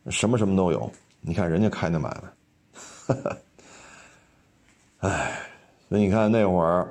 [0.08, 3.16] 什么什么都有，你看人家开那买卖，
[4.98, 5.40] 哎，
[5.88, 6.86] 所以你看那会儿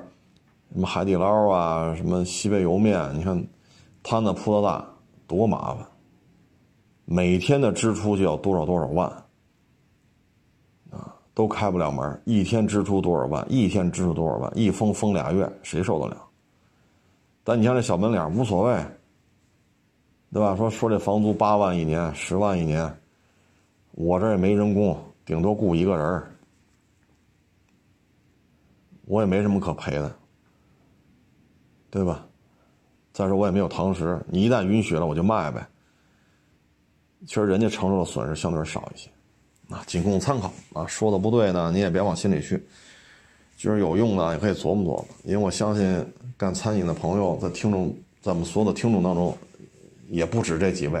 [0.72, 3.46] 什么海底捞啊，什么西北莜面，你看
[4.02, 4.86] 摊子铺的大
[5.26, 5.86] 多麻烦，
[7.04, 9.08] 每天的支出就要多少多少万
[10.90, 11.14] 啊。
[11.34, 13.46] 都开不了门，一天支出多少万？
[13.50, 14.50] 一天支出多少万？
[14.56, 16.25] 一封封俩月，谁受得了？
[17.48, 18.84] 但你像这小门脸无所谓，
[20.32, 20.56] 对吧？
[20.56, 22.92] 说说这房租八万一年，十万一年，
[23.92, 26.24] 我这也没人工，顶多雇一个人
[29.04, 30.12] 我也没什么可赔的，
[31.88, 32.26] 对吧？
[33.12, 35.64] 再说我也没有堂食，你一旦允许了，我就卖呗。
[37.28, 39.08] 其实人家承受的损失相对少一些。
[39.68, 40.84] 啊，仅供参考啊！
[40.88, 42.60] 说的不对呢，你也别往心里去。
[43.56, 45.08] 就是有用的，也可以琢磨琢磨。
[45.24, 47.88] 因为我相信干餐饮的朋友，在听众，
[48.20, 49.36] 在我们所有的听众当中，
[50.08, 51.00] 也不止这几位。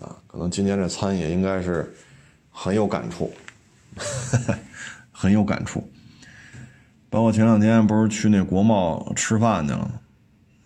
[0.00, 1.92] 啊，可能今年这餐饮应该是
[2.50, 3.32] 很有感触，
[5.10, 5.82] 很有感触。
[7.10, 10.00] 包括前两天不是去那国贸吃饭去了？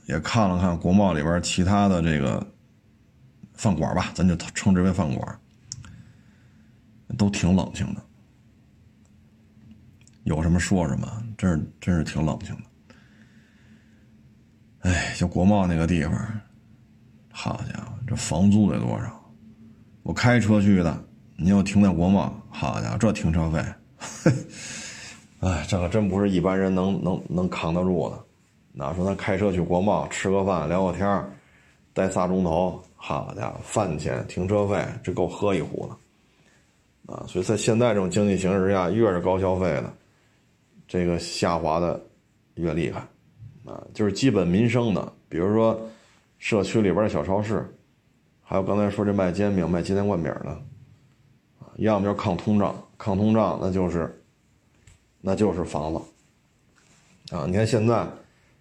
[0.07, 2.47] 也看了看国贸里边其他的这个
[3.55, 5.39] 饭馆吧，咱就称之为饭馆。
[7.19, 8.03] 都挺冷清的，
[10.25, 11.07] 有什么说什么，
[11.37, 12.63] 真是真是挺冷清的。
[14.81, 16.13] 哎，就国贸那个地方，
[17.31, 19.33] 好家伙，这房租得多少？
[20.03, 21.05] 我开车去的，
[21.37, 23.65] 你要停在国贸，好家伙，这停车费，
[25.41, 28.19] 哎，这可真不是一般人能能能扛得住的。
[28.73, 31.25] 哪说咱开车去国贸吃个饭聊个天
[31.93, 37.15] 待仨钟头，好家伙，饭钱停车费，这够喝一壶的。
[37.15, 39.93] 啊，所以在现在这种经济形势下，越是高消费的，
[40.93, 41.99] 这个下滑的
[42.57, 43.01] 越厉害，
[43.65, 45.81] 啊，就是基本民生的，比如说
[46.39, 47.67] 社区里边的小超市，
[48.43, 50.51] 还有刚才说这卖煎饼、卖鸡蛋灌饼的，
[51.61, 54.23] 啊，要么就是抗通胀，抗通胀那就是，
[55.23, 58.07] 那就是房子，啊，你看现在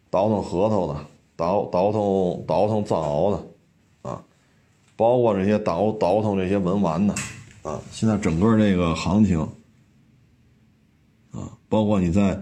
[0.09, 4.23] 倒腾核桃的，倒倒腾倒腾藏獒的，啊，
[4.95, 7.13] 包括这些倒倒腾这些文玩的。
[7.63, 9.45] 啊，现在整个这个行情，
[11.71, 12.37] 包括你在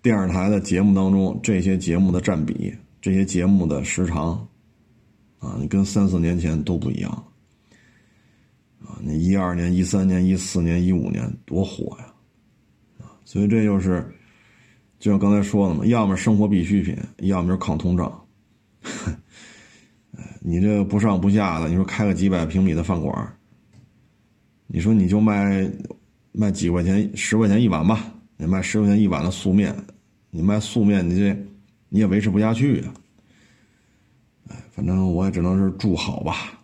[0.00, 4.48] 电视台的节目当中，这些节目的占比，这些节目的时长，
[5.38, 7.12] 啊，你跟三四年前都不一样，
[8.80, 12.06] 啊，你一二年、一三年、一四年、一五年多火呀，
[13.00, 14.02] 啊，所以这就是，
[14.98, 18.24] 就像刚才说的嘛，要么生活必需品，要么就是抗通胀，
[20.40, 23.34] 你这不上不下的，你说开个几百平米的饭馆。
[24.70, 25.66] 你说你就卖
[26.30, 29.76] 卖几块钱十块钱一碗吧，你卖十块钱一碗的素面，
[30.30, 31.36] 你卖素面你这
[31.88, 32.94] 你也维持不下去呀。
[34.48, 36.58] 哎，反正我也只能是祝好吧，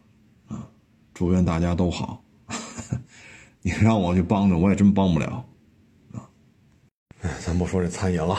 [0.47, 0.67] 啊，
[1.13, 2.25] 祝愿大家都好。
[3.61, 5.45] 你让我去帮着，我也真帮不了，
[6.13, 6.23] 啊。
[7.23, 8.35] 哎，咱不说这餐饮了，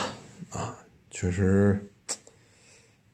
[0.50, 0.74] 啊，
[1.10, 1.92] 确实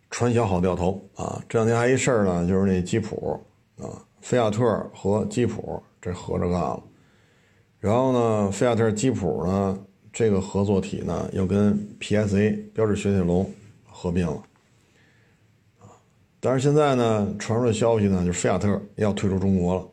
[0.09, 1.43] 传销好掉头啊。
[1.49, 3.45] 这两天还一事儿呢，就是那吉普
[3.79, 5.83] 啊，菲亚特和吉普。
[6.01, 6.83] 这合着干了，
[7.79, 9.79] 然后呢，菲亚特吉普呢，
[10.13, 13.51] 这个合作体呢，又跟 PSA 标致雪铁龙
[13.85, 14.43] 合并了，
[16.39, 19.89] 但是现在呢，传出的消息呢，就是菲亚特要退出中国了，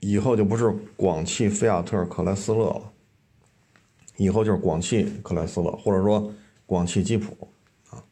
[0.00, 2.92] 以后就不是广汽菲亚特克莱斯勒了，
[4.16, 6.32] 以后就是广汽克莱斯勒，或者说
[6.64, 7.48] 广汽吉普
[7.90, 8.02] 啊，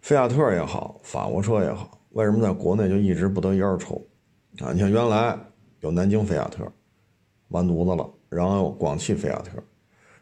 [0.00, 4.02] 菲亚特也好，法国车也好，为什么在国内就一直不得一而抽
[4.60, 4.72] 啊？
[4.72, 5.38] 你像原来。
[5.80, 6.66] 有南京菲亚特，
[7.50, 8.10] 完犊子了。
[8.28, 9.62] 然后有广汽菲亚特，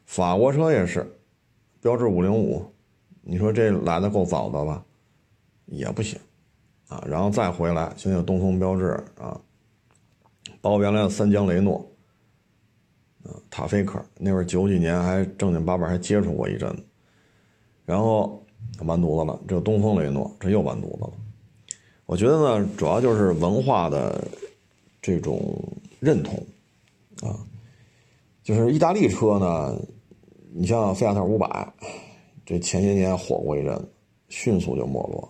[0.07, 1.07] 法国车也是，
[1.83, 2.65] 标致五零五，
[3.21, 4.83] 你说这来的够早的吧？
[5.67, 6.19] 也不行，
[6.89, 9.39] 啊，然后再回来，现在有东风标致啊，
[10.63, 11.87] 包括原来的三江雷诺，
[13.25, 16.83] 啊，塔菲克，那会儿九几年还正经八百还接触过一阵子，
[17.85, 18.43] 然后
[18.85, 21.13] 完犊子了，这东风雷诺这又完犊子了。
[22.07, 24.27] 我觉得呢，主要就是文化的。
[25.03, 25.57] 这种
[26.01, 26.35] 认同，
[27.23, 27.39] 啊，
[28.43, 29.81] 就是意大利车呢，
[30.59, 31.71] 你像菲亚特五百，
[32.47, 33.79] 这前些年火过一阵，
[34.31, 35.29] 迅速就没落。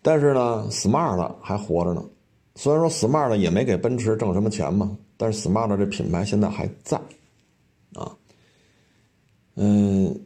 [0.00, 2.02] 但是呢，smart 还活着呢。
[2.54, 6.96] 虽然说 smart 也没给奔驰挣什么钱嘛，但是 smart 这品牌现在还在，
[7.94, 8.16] 啊，
[9.56, 10.18] 嗯，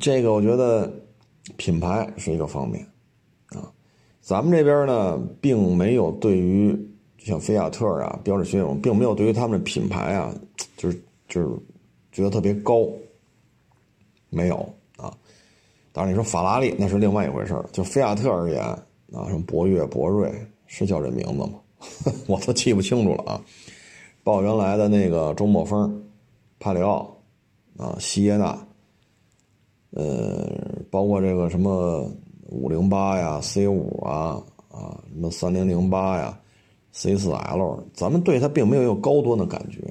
[0.00, 0.92] 这个我觉得
[1.56, 2.84] 品牌是一个方面
[3.50, 3.70] 啊。
[4.20, 6.76] 咱们这边呢，并没有对于
[7.18, 10.34] 像菲亚特啊、标致雪铁龙，并没有对于他们的品牌啊，
[10.76, 11.48] 就是就是
[12.16, 12.88] 觉得特别高，
[14.30, 14.56] 没有
[14.96, 15.12] 啊。
[15.92, 18.62] 当然你说法拉利那是另外一回事，就菲亚特而言
[19.12, 20.32] 啊，什么博越、博瑞
[20.64, 21.60] 是叫这名字吗？
[22.26, 23.42] 我都记不清楚了啊。
[24.24, 26.02] 报原来的那个周末风、
[26.58, 27.14] 帕里奥
[27.76, 28.58] 啊、西耶纳，
[29.90, 30.48] 呃，
[30.90, 32.10] 包括这个什么
[32.48, 36.40] 五零八呀、C 五啊啊，什么三零零八呀、
[36.92, 39.82] C 四 L，咱们对它并没有有高端的感觉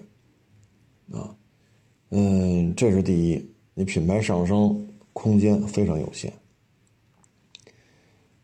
[1.16, 1.35] 啊。
[2.18, 6.32] 嗯，这是第一，你品牌上升空间非常有限。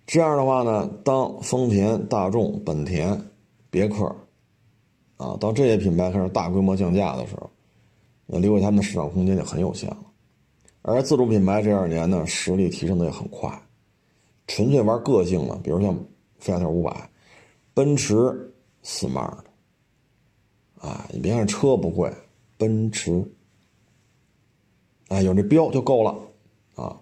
[0.06, 3.18] 这样的话呢，当丰田、大众、本田、
[3.70, 4.14] 别克，
[5.16, 7.50] 啊，当这些品牌开始大规模降价的时候，
[8.40, 10.04] 留给他们的市场空间就很有限了。
[10.82, 13.50] 而自主品牌这二年呢，实力提升的也很快，
[14.48, 15.98] 纯粹玩个性的，比如像
[16.40, 17.10] 菲亚特五百、
[17.74, 18.14] 奔驰
[18.84, 19.38] smart，
[20.78, 22.12] 啊，你别看车不贵，
[22.58, 23.26] 奔驰，
[25.12, 26.18] 哎，有这标就够了，
[26.76, 26.98] 啊，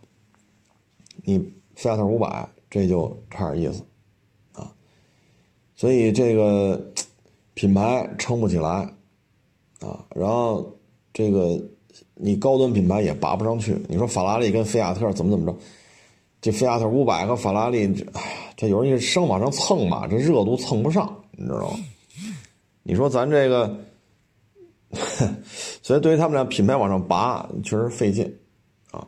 [1.23, 1.37] 你
[1.75, 2.47] 菲亚特五百。
[2.71, 3.83] 这就差点意思，
[4.53, 4.71] 啊，
[5.75, 6.79] 所以这个
[7.55, 8.69] 品牌撑不起来，
[9.79, 10.71] 啊，然后
[11.11, 11.59] 这个
[12.13, 13.75] 你高端品牌也拔不上去。
[13.87, 15.57] 你说法拉利跟菲亚特怎么怎么着？
[16.39, 21.79] 这菲亚特五百和法拉利，哎呀，这有人生往上蹭嘛，这热度蹭不上，你知道吗？
[22.83, 23.79] 你说咱这个，
[25.89, 28.23] 所以对于他们俩品牌往上拔确实费劲，
[28.91, 29.01] 啊，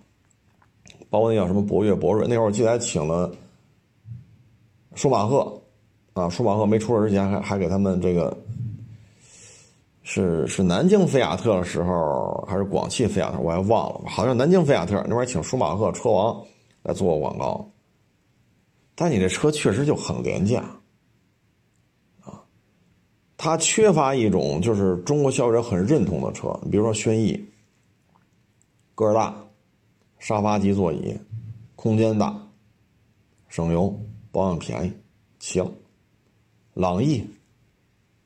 [1.11, 3.31] 包括那叫什么博越、博瑞，那会儿我记得还请了。
[4.95, 5.61] 舒马赫，
[6.13, 8.35] 啊，舒马赫没出事之前还还给他们这个，
[10.01, 16.43] 是是南京菲亚特的时候，还是广汽菲亚特，我还忘了，好像南京菲亚特那边请舒马赫车王
[16.81, 17.63] 来做广告，
[18.95, 20.65] 但你这车确实就很廉价，
[23.43, 27.43] 它缺乏一种就是中国消费者很认同的车，比如说轩逸，
[28.93, 29.35] 个儿大，
[30.19, 31.17] 沙发级座椅，
[31.75, 32.39] 空间大，
[33.49, 33.91] 省油。
[34.31, 34.93] 保养便宜，
[35.39, 35.69] 齐了。
[36.75, 37.25] 朗逸，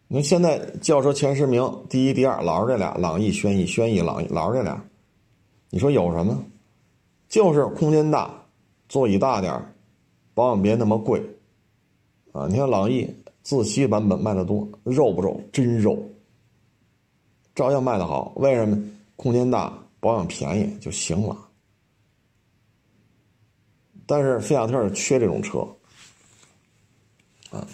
[0.09, 4.83] 你看现在轿车前十名，第一、第二老是这俩，朗逸、轩逸、轩逸、朗逸，老是这俩。
[5.69, 6.43] 你说有什么？
[7.29, 8.29] 就是空间大，
[8.89, 9.73] 座椅大点
[10.33, 11.19] 保养别那么贵。
[12.33, 13.09] 啊，你看朗逸
[13.45, 15.39] 自吸版本卖的多，肉不肉？
[15.53, 16.03] 真肉。
[17.53, 18.75] 照样卖的好，为什么？
[19.15, 21.37] 空间大，保养便宜就行了。
[24.07, 25.59] 但是菲亚特缺这种车。
[27.51, 27.65] 啊，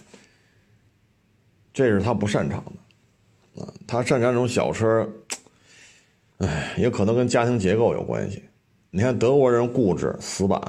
[1.74, 5.10] 这是他不擅长的，啊，他擅长这种小车，
[6.40, 8.44] 哎，也可能跟家庭结构有关系。
[8.90, 10.62] 你看德国人固执死板，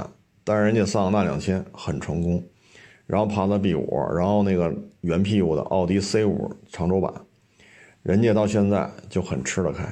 [0.45, 2.43] 但是人家桑塔纳两千很成功，
[3.13, 7.13] 然后帕萨 B 五，然后那个圆屁股的奥迪 C 五长轴版，
[8.03, 9.85] 人家到现在就很吃得开。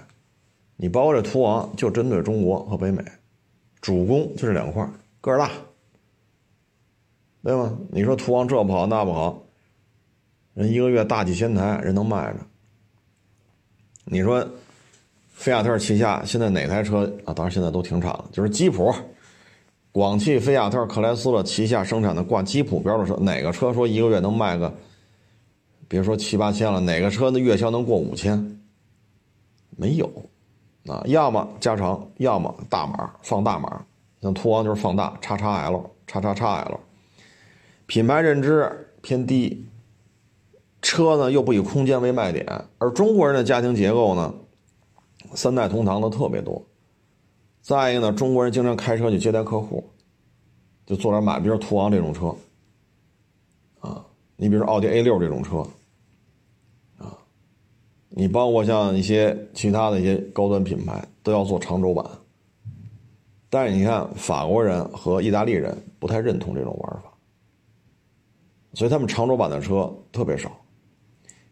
[0.79, 3.05] 你包括这途昂，就针对中国和北美，
[3.83, 4.89] 主攻就这两块，
[5.21, 5.51] 个儿大。
[7.43, 7.79] 对吗？
[7.91, 9.43] 你说途昂这不好那不好，
[10.55, 12.39] 人一个月大几千台，人能卖着。
[14.07, 14.43] 你说，
[15.29, 17.35] 菲亚特旗下现在哪台车啊？
[17.35, 18.91] 当然现在都停产了，就是吉普、
[19.93, 24.73] 广汽菲亚特克莱斯勒旗下生产的挂吉普标的车，哪个车说一个月能卖个，
[25.89, 28.61] 别说七八千了，哪个车的月销能过五千？
[29.77, 30.09] 没有，
[30.87, 33.85] 啊，要么加长，要么大码放大码，
[34.23, 36.79] 像途昂就是放大，叉叉 L，叉叉叉 L。
[37.87, 38.71] 品牌认知
[39.03, 39.67] 偏低，
[40.83, 42.47] 车呢又不以空间为卖点，
[42.79, 44.33] 而中国人的家庭结构呢，
[45.35, 46.65] 三代同堂的特别多。
[47.61, 49.85] 再一个呢，中国人经常开车去接待客户，
[50.87, 52.35] 就坐那买，比如途昂这种车，
[53.81, 54.05] 啊，
[54.37, 55.59] 你比如说奥迪 A 六这种车，
[56.99, 57.17] 啊，
[58.09, 62.05] 你包括像一些其他的一些高端品牌都要做长轴版，
[63.49, 67.13] 但是你看法国人和意大利人不太认同这种玩法。
[68.73, 70.51] 所以他们长轴版的车特别少，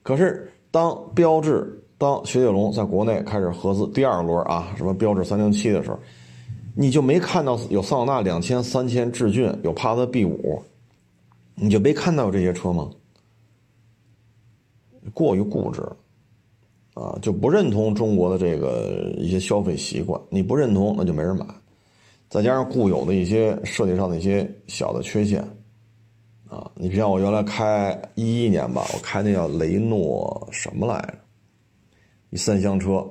[0.05, 5.99] 可是当标志、当雪铁龙在国内开始合资第二轮啊，什么标致三零七的时候，
[6.77, 10.63] 你就没看到有桑塔纳两千、三千、致俊，有帕萨特 B 五，
[11.57, 12.89] 你就没看到这些车吗？
[15.13, 15.83] 过于固执，
[16.95, 21.45] 啊，就不认同中国的这个一些消费习惯，你不认同那就没人买，
[22.29, 25.41] 再加上固有的一些设计上的一些小的缺陷。
[26.49, 31.15] 啊，你像我原来开一一年吧，我开那叫雷诺什么来着？
[32.31, 33.07] 一三厢车，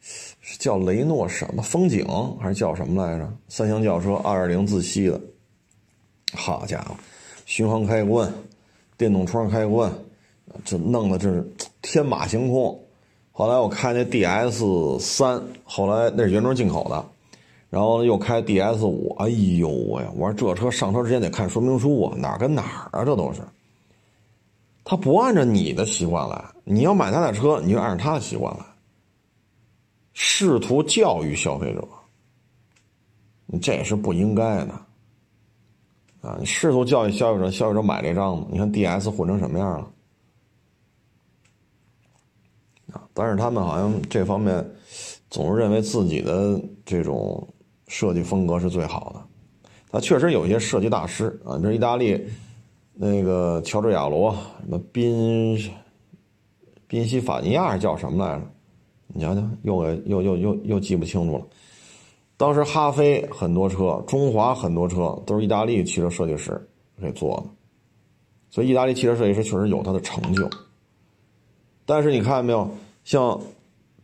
[0.00, 2.06] 是叫雷诺什么风景
[2.40, 3.32] 还是叫什么来着？
[3.48, 5.20] 三厢轿车，二点零自吸的。
[6.34, 6.94] 好家伙，
[7.46, 8.32] 循环开关，
[8.96, 9.92] 电动窗开关，
[10.64, 11.48] 这弄的这是
[11.82, 12.78] 天马行空。
[13.32, 17.04] 后来我开那 DS 三，后来那是原装进口的。
[17.70, 20.04] 然后又开 DS 五，哎呦喂！
[20.16, 23.04] 我说这车上车之前得看说明书啊，哪跟哪儿啊？
[23.04, 23.40] 这都是。
[24.84, 28.64] 他不按照你的习惯来，你要买他的车，你就按照他的习惯来，
[30.12, 31.86] 试图教育消费者，
[33.46, 34.72] 你这也是不应该的。
[36.22, 38.46] 啊，你试图教育消费者，消费者买这张吗？
[38.50, 39.90] 你看 DS 混成什么样了？
[42.92, 44.62] 啊，但是他们好像这方面
[45.30, 47.48] 总是认为自己的这种
[47.86, 49.22] 设计风格是最好的。
[49.90, 52.22] 他确实有一些设计大师啊，你这意大利
[52.94, 55.58] 那个乔治亚罗什么宾
[56.86, 58.46] 宾夕法尼亚叫什么来着？
[59.12, 61.46] 你瞧瞧，又给又又又又记不清楚了。
[62.36, 66.60] 当时哈飞很多车，中华很多车都是意大利汽车设计师
[67.00, 67.50] 给做的，
[68.50, 70.48] 所以意大利汽车设计师确实有他的成就。
[71.84, 72.70] 但是你看见没有，
[73.04, 73.38] 像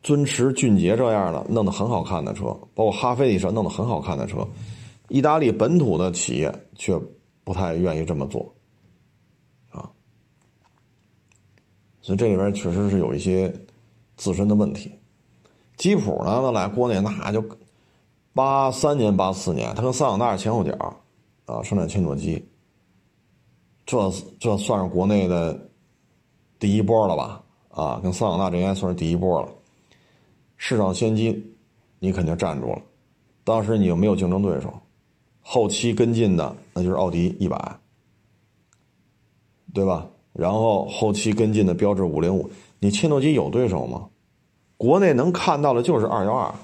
[0.03, 4.47] 尊驰、俊杰这样的弄得很好看的车，包括哈飞的车弄得很好看的车，
[5.09, 6.99] 意大利本土的企业却
[7.45, 8.53] 不太愿意这么做，
[12.07, 13.53] 所以这里边确实是有一些
[14.17, 14.93] 自身的问题。
[15.77, 17.45] 吉普呢，那来国内那就。
[18.33, 20.71] 八三年、八四年，他跟桑塔纳前后脚，
[21.47, 22.47] 啊，生产切诺基，
[23.87, 25.59] 这这算是国内的
[26.59, 27.43] 第一波了吧？
[27.71, 29.49] 啊，跟桑塔纳这应该算是第一波了。
[30.59, 31.57] 市场先机，
[31.99, 32.83] 你肯定站住了。
[33.43, 34.71] 当时你又没有竞争对手，
[35.41, 37.81] 后期跟进的那就是奥迪一百，
[39.73, 40.07] 对吧？
[40.37, 44.09] 然后后期跟进的标致五零五，你切诺基有对手吗？
[44.77, 46.55] 国内能看到的就是二幺二。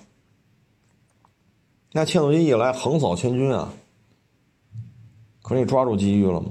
[1.93, 3.73] 那切诺基一来横扫千军啊！
[5.43, 6.51] 可是你抓住机遇了吗？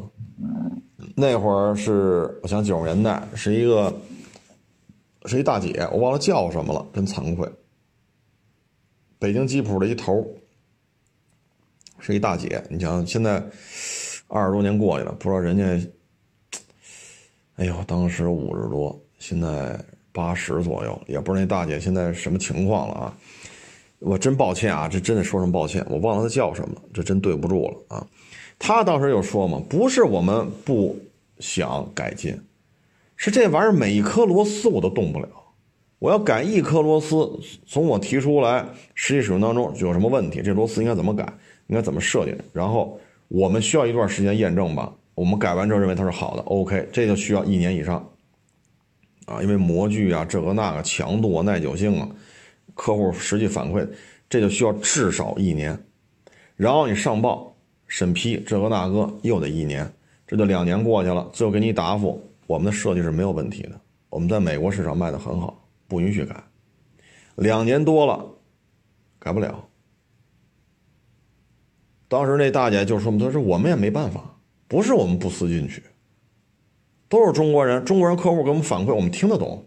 [1.16, 3.94] 那会儿是我想九十年代是一个
[5.26, 7.48] 是一大姐，我忘了叫什么了，真惭愧。
[9.20, 10.26] 北京吉普的一头
[12.00, 13.44] 是一大姐，你想现在
[14.28, 15.92] 二十多年过去了，不知道人家，
[17.62, 19.80] 哎呦，当时五十多，现在
[20.12, 23.18] 八十左右，也不知道那大姐现在什么情况了啊。
[24.00, 28.08] 我真抱歉啊，这真的说声抱歉，我忘了她叫什么，这真对不住了啊。
[28.58, 30.98] 他当时就说嘛，不是我们不
[31.38, 32.36] 想改进，
[33.16, 35.30] 是这玩意儿每一颗螺丝我都动不了，
[36.00, 37.30] 我要改一颗螺丝，
[37.68, 41.32] 从我提出来实际使用当中有什么问题，这螺丝应该怎么改，
[41.68, 44.92] 应该怎么设计，然后我们需要一段时间验证吧。
[45.14, 48.10] 我们改完之后认为它是好的，OK，这就需要一年以上
[49.26, 52.10] 啊，因为模具啊，这个那个强度啊，耐久性啊。
[52.74, 53.88] 客户实际反馈，
[54.30, 55.78] 这就需要至少一年，
[56.56, 57.54] 然后你上报
[57.86, 59.92] 审批这个那个又得一年，
[60.26, 66.42] 这就两年过去了，最后给你答复，我们的设计是没有问题的，我们在美国市场卖的很好，不允许改。
[67.36, 68.26] 两年多了，
[69.20, 69.68] 改不了。
[72.08, 74.38] 当时那大姐就说：“她说我们也没办法，
[74.72, 75.84] 不是我们不思进取，
[77.10, 79.66] 都是中国人，中国人客户给我们反馈，我们听得懂，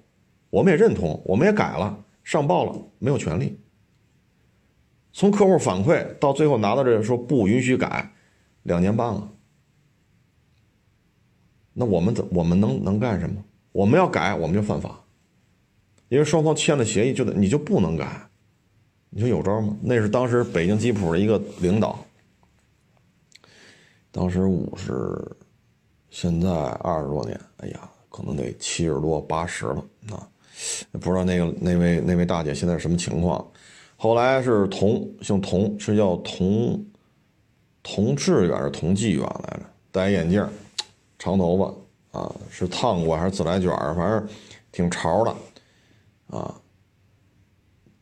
[0.49, 3.61] 我们也认同，我们也改了。”上报了没有权利，
[5.13, 8.15] 从客户反馈到最后拿到这说不允许改，
[8.63, 9.31] 两年半了。
[11.75, 13.45] 那我们怎我们能能干什么？
[13.73, 15.05] 我们要改我们就犯法，
[16.09, 18.27] 因为双方签了协议就得你就不能改，
[19.11, 19.77] 你说有招吗？
[19.83, 22.04] 那是当时北京吉普的一个领导，
[24.17, 25.21] 当时五十，
[26.09, 30.23] 现在二十多年，哎呀，可能得七十多八十了啊。
[30.93, 33.45] 不知道那个那位那位大姐现在是什么情况？
[33.97, 36.87] 后来是童，姓童，是叫童
[37.83, 40.49] 童志远是童继远来着，戴眼镜，
[41.19, 44.29] 长头发啊，是烫过还是自来卷儿反正
[44.71, 46.55] 挺潮的啊。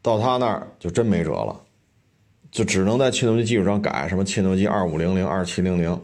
[0.03, 1.59] 到他那儿就真没辙了，
[2.53, 6.01] 就只能在切诺基基础上改，什么切诺基二五零零、二七零零，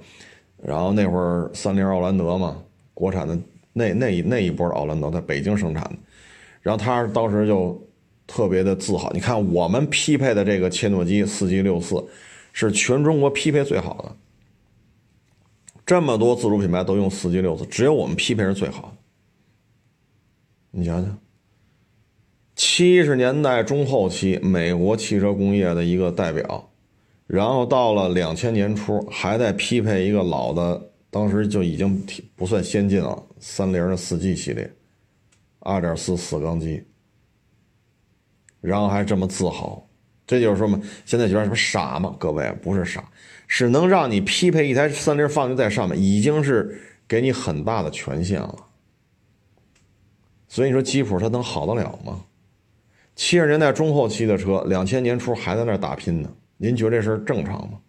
[0.61, 2.61] 然后那会儿三菱奥兰德嘛，
[2.95, 3.39] 国产的
[3.75, 5.97] 那那那一波奥兰德在北京生产的。
[6.63, 7.81] 然后他当时就
[8.27, 12.03] 特别的自豪，你看我们匹配的这个切诺基四 G 六四，
[12.53, 14.17] 是全中国匹配最好的。
[15.85, 18.95] 这么多自主品牌都用四 G 六四，只有我们匹配是最好。
[20.71, 21.19] 你想想，
[22.59, 26.69] 七十年代中后期美国汽车工业的一个代表，
[27.29, 32.05] 然后到了两千年初还在匹配一个老的，当时就已经
[32.35, 34.69] 不算先进了，三菱的四 G 系列。
[35.61, 36.83] 二点四四缸机，
[38.61, 39.89] 然后还这么自豪，
[40.27, 42.17] 这就是说嘛，现在觉得什么傻吗？
[42.19, 43.09] 各位不是傻，
[43.47, 48.67] 是能让你匹配一台三菱放在上面，已经是给你很大的权限了。
[50.49, 52.25] 所以你说吉普它能好得了吗？
[53.19, 57.81] 七十年代中后期的车，两千年初还在那打拼呢，您觉得这事正常吗？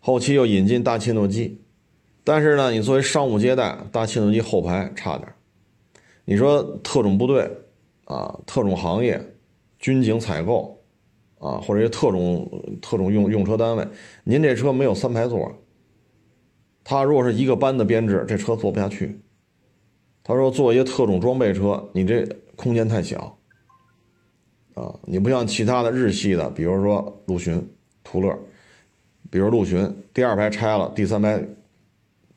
[0.00, 1.60] 后期又引进大切诺基。
[2.24, 5.30] 但是呢，你作为商务接待，大切诺基后排差点。
[6.24, 7.42] 你说特种部队
[8.06, 9.22] 啊，特种行业，
[9.78, 10.82] 军警采购
[11.38, 13.86] 啊，或者一些特种特种用用车单位，
[14.24, 15.54] 您这车没有三排座，
[16.82, 19.20] 他如果是一个班的编制，这车坐不下去。
[20.22, 23.36] 他说做一些特种装备车，你这空间太小。
[24.74, 27.68] 啊，你不像其他的日系的，比如说陆巡、
[28.04, 28.38] 途乐，
[29.28, 31.42] 比如陆巡，第二排拆了，第三排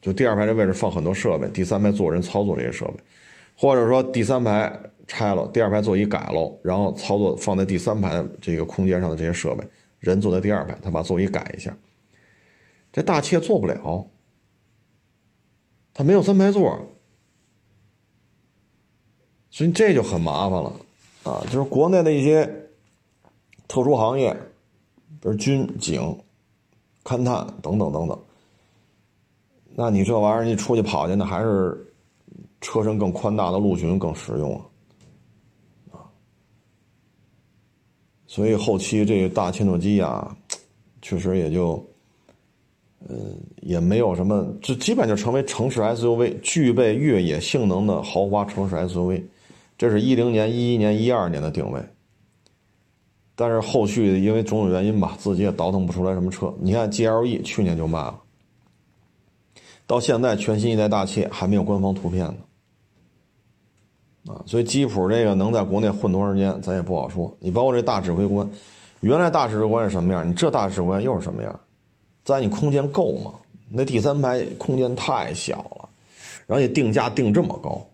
[0.02, 2.96] 就第二排这位置放很多设备，第三排坐人操作这些设备。
[3.56, 9.64] 或者说第三排拆了，第二排座椅改了，然后操作放在第三排这个空间上的这些设备，
[10.00, 11.78] 人坐在第二排，他把座椅改一下，
[12.92, 14.08] 这大切做不了，
[15.94, 16.93] 他没有三排座，
[19.54, 20.74] 所以这就很麻烦了
[21.22, 21.46] 啊！
[21.46, 22.44] 就是国内的一些
[23.68, 24.34] 特殊行业，
[25.22, 26.02] 比如军警、
[27.04, 28.20] 勘探等等等等，
[29.76, 31.80] 那你这玩意儿你出去跑去，那还是。
[32.66, 34.64] 车身更宽大的陆巡更实用啊，
[35.92, 36.08] 啊，
[38.26, 40.34] 所以后期这个大切诺基啊，
[41.02, 41.86] 确实也就，
[43.10, 49.22] 嗯，也没有什么，这基本就成为城市 SUV，具备越野性能的豪华城市 SUV，
[49.84, 51.82] 这是一零年、一一年、一二年的定位。
[53.36, 56.54] 但是后续因为种种原因吧，自己也倒腾不出来什么车。
[56.62, 58.18] 你看 GLE 去年就卖了，
[59.86, 62.36] 到现在全新一代大切还没有官方图片呢。
[64.34, 67.36] 啊，所以吉普这个能在国内混多长时间，咱也不好说。
[67.42, 68.50] 你包括这大指挥官，
[69.02, 70.26] 原来大指挥官是什么样？
[70.26, 71.60] 你这大指挥官又是什么样？
[72.24, 73.34] 在你空间够吗？
[73.70, 75.90] 那第三排空间太小了，
[76.48, 77.86] 然后你定价定这么高，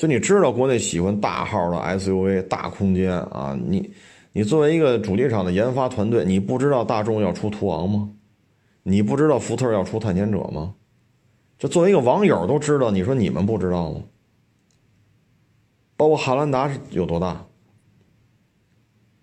[0.00, 3.92] 就你知道国内喜欢大号的 SUV 大空间啊，你
[4.32, 8.10] 你作为一个主机厂的研发团队，你不知道大众要出途昂吗？
[8.82, 10.74] 你不知道福特要出探险者吗？
[11.58, 14.00] 这作为一个网友都知道，你说你们不知道吗？
[15.98, 17.44] 包括汉兰达是有多大，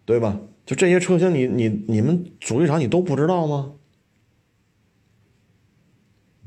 [0.05, 0.39] 对吧？
[0.63, 3.73] 就这些车型，你你你们主机厂你都不知道吗？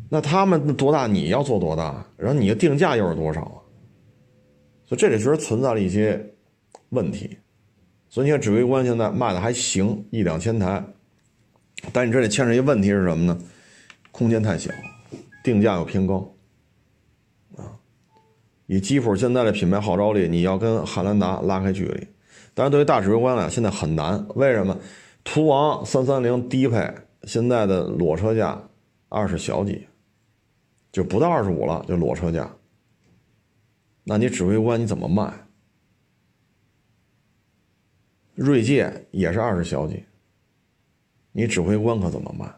[0.08, 2.06] 那他们多大，你要做多大？
[2.16, 3.59] 然后你的定价又是多少？
[4.90, 6.34] 所以这里确实存在了一些
[6.88, 7.38] 问题。
[8.08, 10.84] 所以你看，指挥官现在卖的还行，一两千台，
[11.92, 13.38] 但你这里牵扯一个问题是什么呢？
[14.10, 14.68] 空间太小。
[15.44, 16.34] 定价又偏高，
[17.56, 17.78] 啊，
[18.66, 22.08] 以吉普现在的品牌号召力，你要跟汉兰达拉开距离。
[22.52, 24.26] 但是对于大指挥官来讲，现在很难。
[24.34, 24.76] 为什么？
[25.22, 28.60] 途昂三三零低配现在的裸车价
[29.08, 29.86] 二十小几，
[30.90, 32.50] 就不到二十五了，就裸车价。
[34.10, 35.32] 那你指挥官你怎么卖？
[38.34, 40.04] 锐界也是二十小几，
[41.30, 42.52] 你指挥官可怎么卖？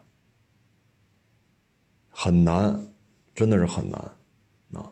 [2.09, 2.83] 很难，
[3.35, 4.01] 真的是很难，
[4.73, 4.91] 啊，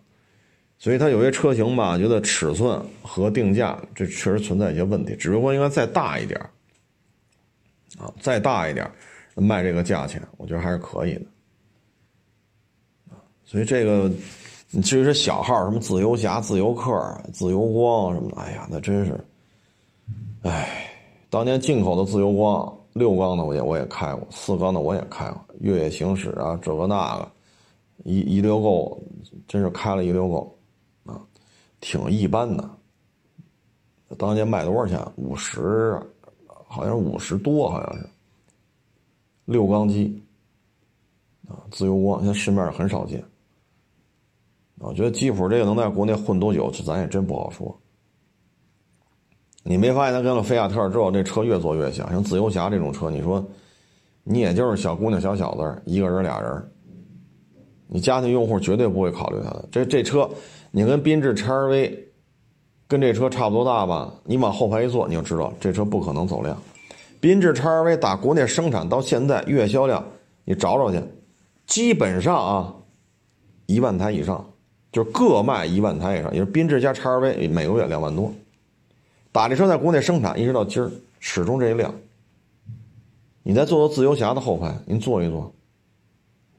[0.77, 6.39] 所以它有些车型吧，觉得尺寸和定价这确实存在一些问题，指挥官应该再大一点
[7.99, 8.87] 啊，再大一点
[9.35, 11.25] 卖这个价钱，我觉得还是可以的，
[13.47, 14.13] 所以这个，
[14.71, 16.93] 你至于是小号什么自由侠、自由客、
[17.33, 19.25] 自由光什么的，哎呀，那真是，
[20.43, 20.91] 哎，
[21.29, 22.77] 当年进口的自由光。
[22.93, 27.33] 六缸的我也我也开过，四缸的我也开过，越野行驶啊，这个那个，
[28.03, 29.01] 一一溜够，
[29.47, 30.59] 真是开了一溜够，
[31.05, 31.23] 啊，
[31.81, 32.69] 挺一般的。
[34.19, 35.01] 当年卖多少钱？
[35.15, 35.97] 五十，
[36.67, 38.05] 好像五十多，好像是。
[39.45, 40.21] 六缸机，
[41.49, 43.23] 啊，自由光，现在市面上很少见。
[44.81, 47.79] 我觉得吉普这个能在国内混多久，咱也真不好说。
[49.63, 53.45] 你没发现他跟了菲亚特之后，这车越做越小，像自由侠这种车，你说，
[54.25, 56.71] 你也就是小姑娘、小小子，一个人、俩人，
[57.87, 59.69] 你家庭用户绝对不会考虑它的。
[59.71, 60.29] 这这车，
[60.71, 61.99] 你跟缤智 XRV，
[62.89, 64.15] 跟这车差不多大吧？
[64.25, 66.57] 你往后排一坐，你就知道这车不可能走量。
[67.21, 70.03] 缤智 XRV 打国内生产到现在月销量，
[70.47, 71.03] 你找找去，
[71.67, 72.75] 基本上啊，
[73.67, 74.43] 一万台以上，
[74.93, 78.33] 就各卖一万台以上，也是缤智加 XRV 每个月两万多。
[79.33, 81.95] 打这车在国内生产，一直到今儿始终这一辆。
[83.43, 85.53] 你再坐坐自由侠的后排，您坐一坐，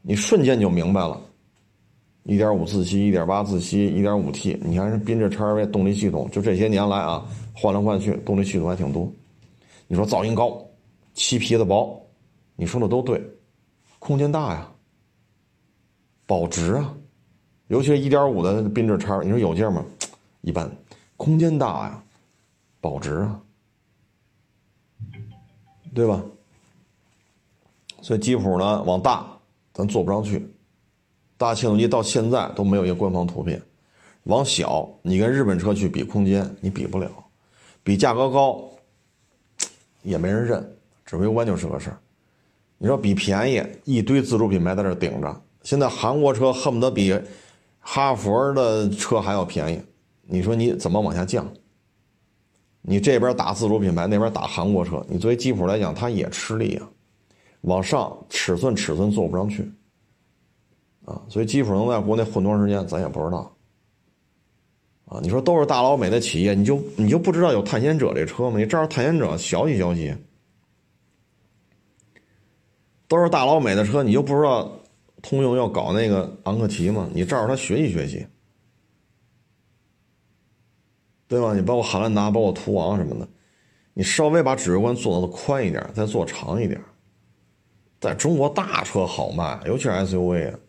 [0.01, 1.19] 你瞬间就明白了。
[2.23, 9.11] 一点五自吸、一点八自吸、一点五 T，你看是缤智 XRV 动力系统，就这些年来啊，换来换去，动力系统还挺多。
[9.87, 10.63] 你说噪音高，
[11.13, 11.99] 漆皮子薄，
[12.55, 13.21] 你说的都对。
[13.99, 14.71] 空间大呀，
[16.25, 16.93] 保值啊，
[17.71, 19.85] 尤其是一点五的缤智叉你说有劲吗？
[20.41, 20.69] 一般。
[21.15, 22.03] 空间大呀。
[22.81, 23.39] 保值啊，
[25.93, 26.21] 对吧？
[28.01, 29.25] 所以吉普呢，往大，
[29.71, 30.45] 咱做不上去。
[31.37, 33.61] 大切诺基到现在都没有一个官方图片。
[34.23, 37.07] 往小，你跟日本车去比空间，你比不了；
[37.83, 38.67] 比价格高，
[40.01, 41.97] 也没人认，指挥官就是个事儿。
[42.79, 45.41] 你说比便宜，一堆自主品牌在这顶着。
[45.61, 47.17] 现在韩国车恨不得比
[47.81, 49.81] 哈佛的车还要便宜，
[50.21, 51.45] 你说你怎么往下降？
[52.83, 56.89] 你这边打自主品牌，那边打韩国车，你作为吉普来讲，它也吃力啊。
[57.61, 59.71] 往上尺寸尺寸做不上去
[61.05, 63.55] 啊，所以吉普能在国内混多长时间，咱也不知道。
[65.05, 68.57] 啊，你说都是大老美的企业，你就你就不知道有探险者这车吗？
[68.57, 70.15] 你这儿探险者消息消息，
[73.07, 74.71] 都是大老美的车，你就不知道
[75.21, 77.09] 通用要搞那个昂克旗嘛？
[77.13, 78.25] 你照着他学习学习。
[81.27, 81.53] 对吧？
[81.55, 83.25] 你包括汉兰达，包括途昂什么的，
[83.93, 86.77] 你稍微把指挥官做的宽一点，再做长一点，
[88.01, 90.59] 在中国大车好卖，尤其是 SUV 啊。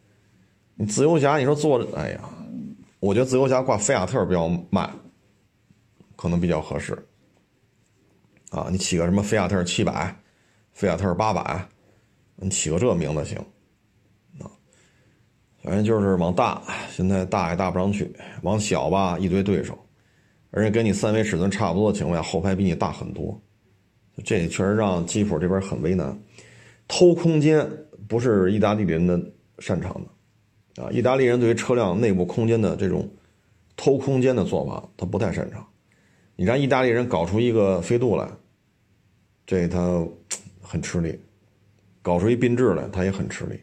[0.76, 2.20] 你自由侠，你说做，哎呀，
[3.00, 4.88] 我觉得自由侠挂菲亚特比较卖，
[6.14, 6.96] 可能比较合适。
[8.50, 10.16] 啊，你起个什么菲亚特七百，
[10.72, 11.66] 菲亚特八百，
[12.36, 13.44] 你起个这名字行。
[15.62, 16.60] 反正就是往大，
[16.90, 18.04] 现在大也大不上去；
[18.42, 19.78] 往小吧，一堆对手。
[20.50, 23.40] 而且跟你三维尺寸差不多的情况下，后排比你大很多，
[24.22, 26.18] 这也确实让吉普这边很为难。
[26.88, 27.66] 偷空间
[28.06, 29.18] 不是意大利人的
[29.60, 29.98] 擅长
[30.74, 33.08] 的，啊，意大利人对于车辆内部空间的这种
[33.76, 35.66] 偷空间的做法，他不太擅长。
[36.36, 38.28] 你让意大利人搞出一个飞度来，
[39.46, 40.04] 这他
[40.60, 41.12] 很吃力；
[42.02, 43.58] 搞出一缤智来，他也很吃力。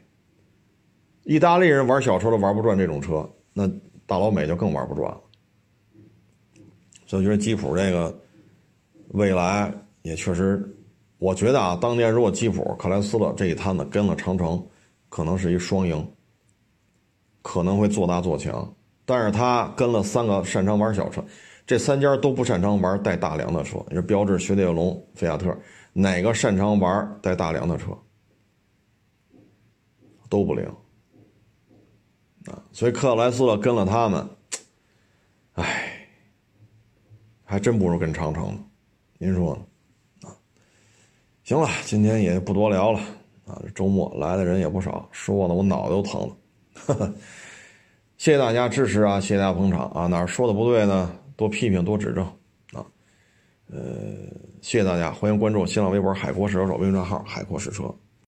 [1.24, 3.68] 意大利人玩小车都玩不转这种车，那
[4.06, 5.22] 大老美就更玩不转了。
[7.06, 8.16] 所以觉得吉普这个
[9.10, 10.64] 未来也确实，
[11.18, 14.66] 我觉得啊，当年如果吉普、克莱斯勒这一摊子跟了长城，
[15.10, 16.08] 可能是一双赢，
[17.42, 18.72] 可能会做大做强。
[19.06, 21.24] 但是他跟了三个擅长玩小车，
[21.66, 23.84] 这三家都不擅长玩带大梁的车。
[23.90, 25.56] 你说标致、雪铁龙、菲亚特，
[25.94, 27.88] 哪个擅长玩带大梁的车？
[30.30, 30.72] 都不灵
[32.48, 32.62] 啊！
[32.72, 34.30] 所以克莱斯勒跟了他们，
[35.54, 35.86] 唉。
[37.44, 38.60] 还真不如跟长城呢，
[39.18, 40.30] 您说呢？
[40.30, 40.38] 啊，
[41.44, 43.00] 行了，今天也不多聊了
[43.48, 43.60] 啊。
[43.64, 47.16] 这周末来的人也不少，说的我脑袋都疼了。
[48.18, 50.06] 谢谢大家支持啊，谢谢大家捧场啊。
[50.06, 51.12] 哪儿说的不对呢？
[51.36, 52.24] 多批评，多指正
[52.74, 52.86] 啊。
[53.72, 53.80] 呃，
[54.62, 57.92] 谢谢大家，欢迎关注新浪微博“海阔试车手”微信账号“海阔试车”。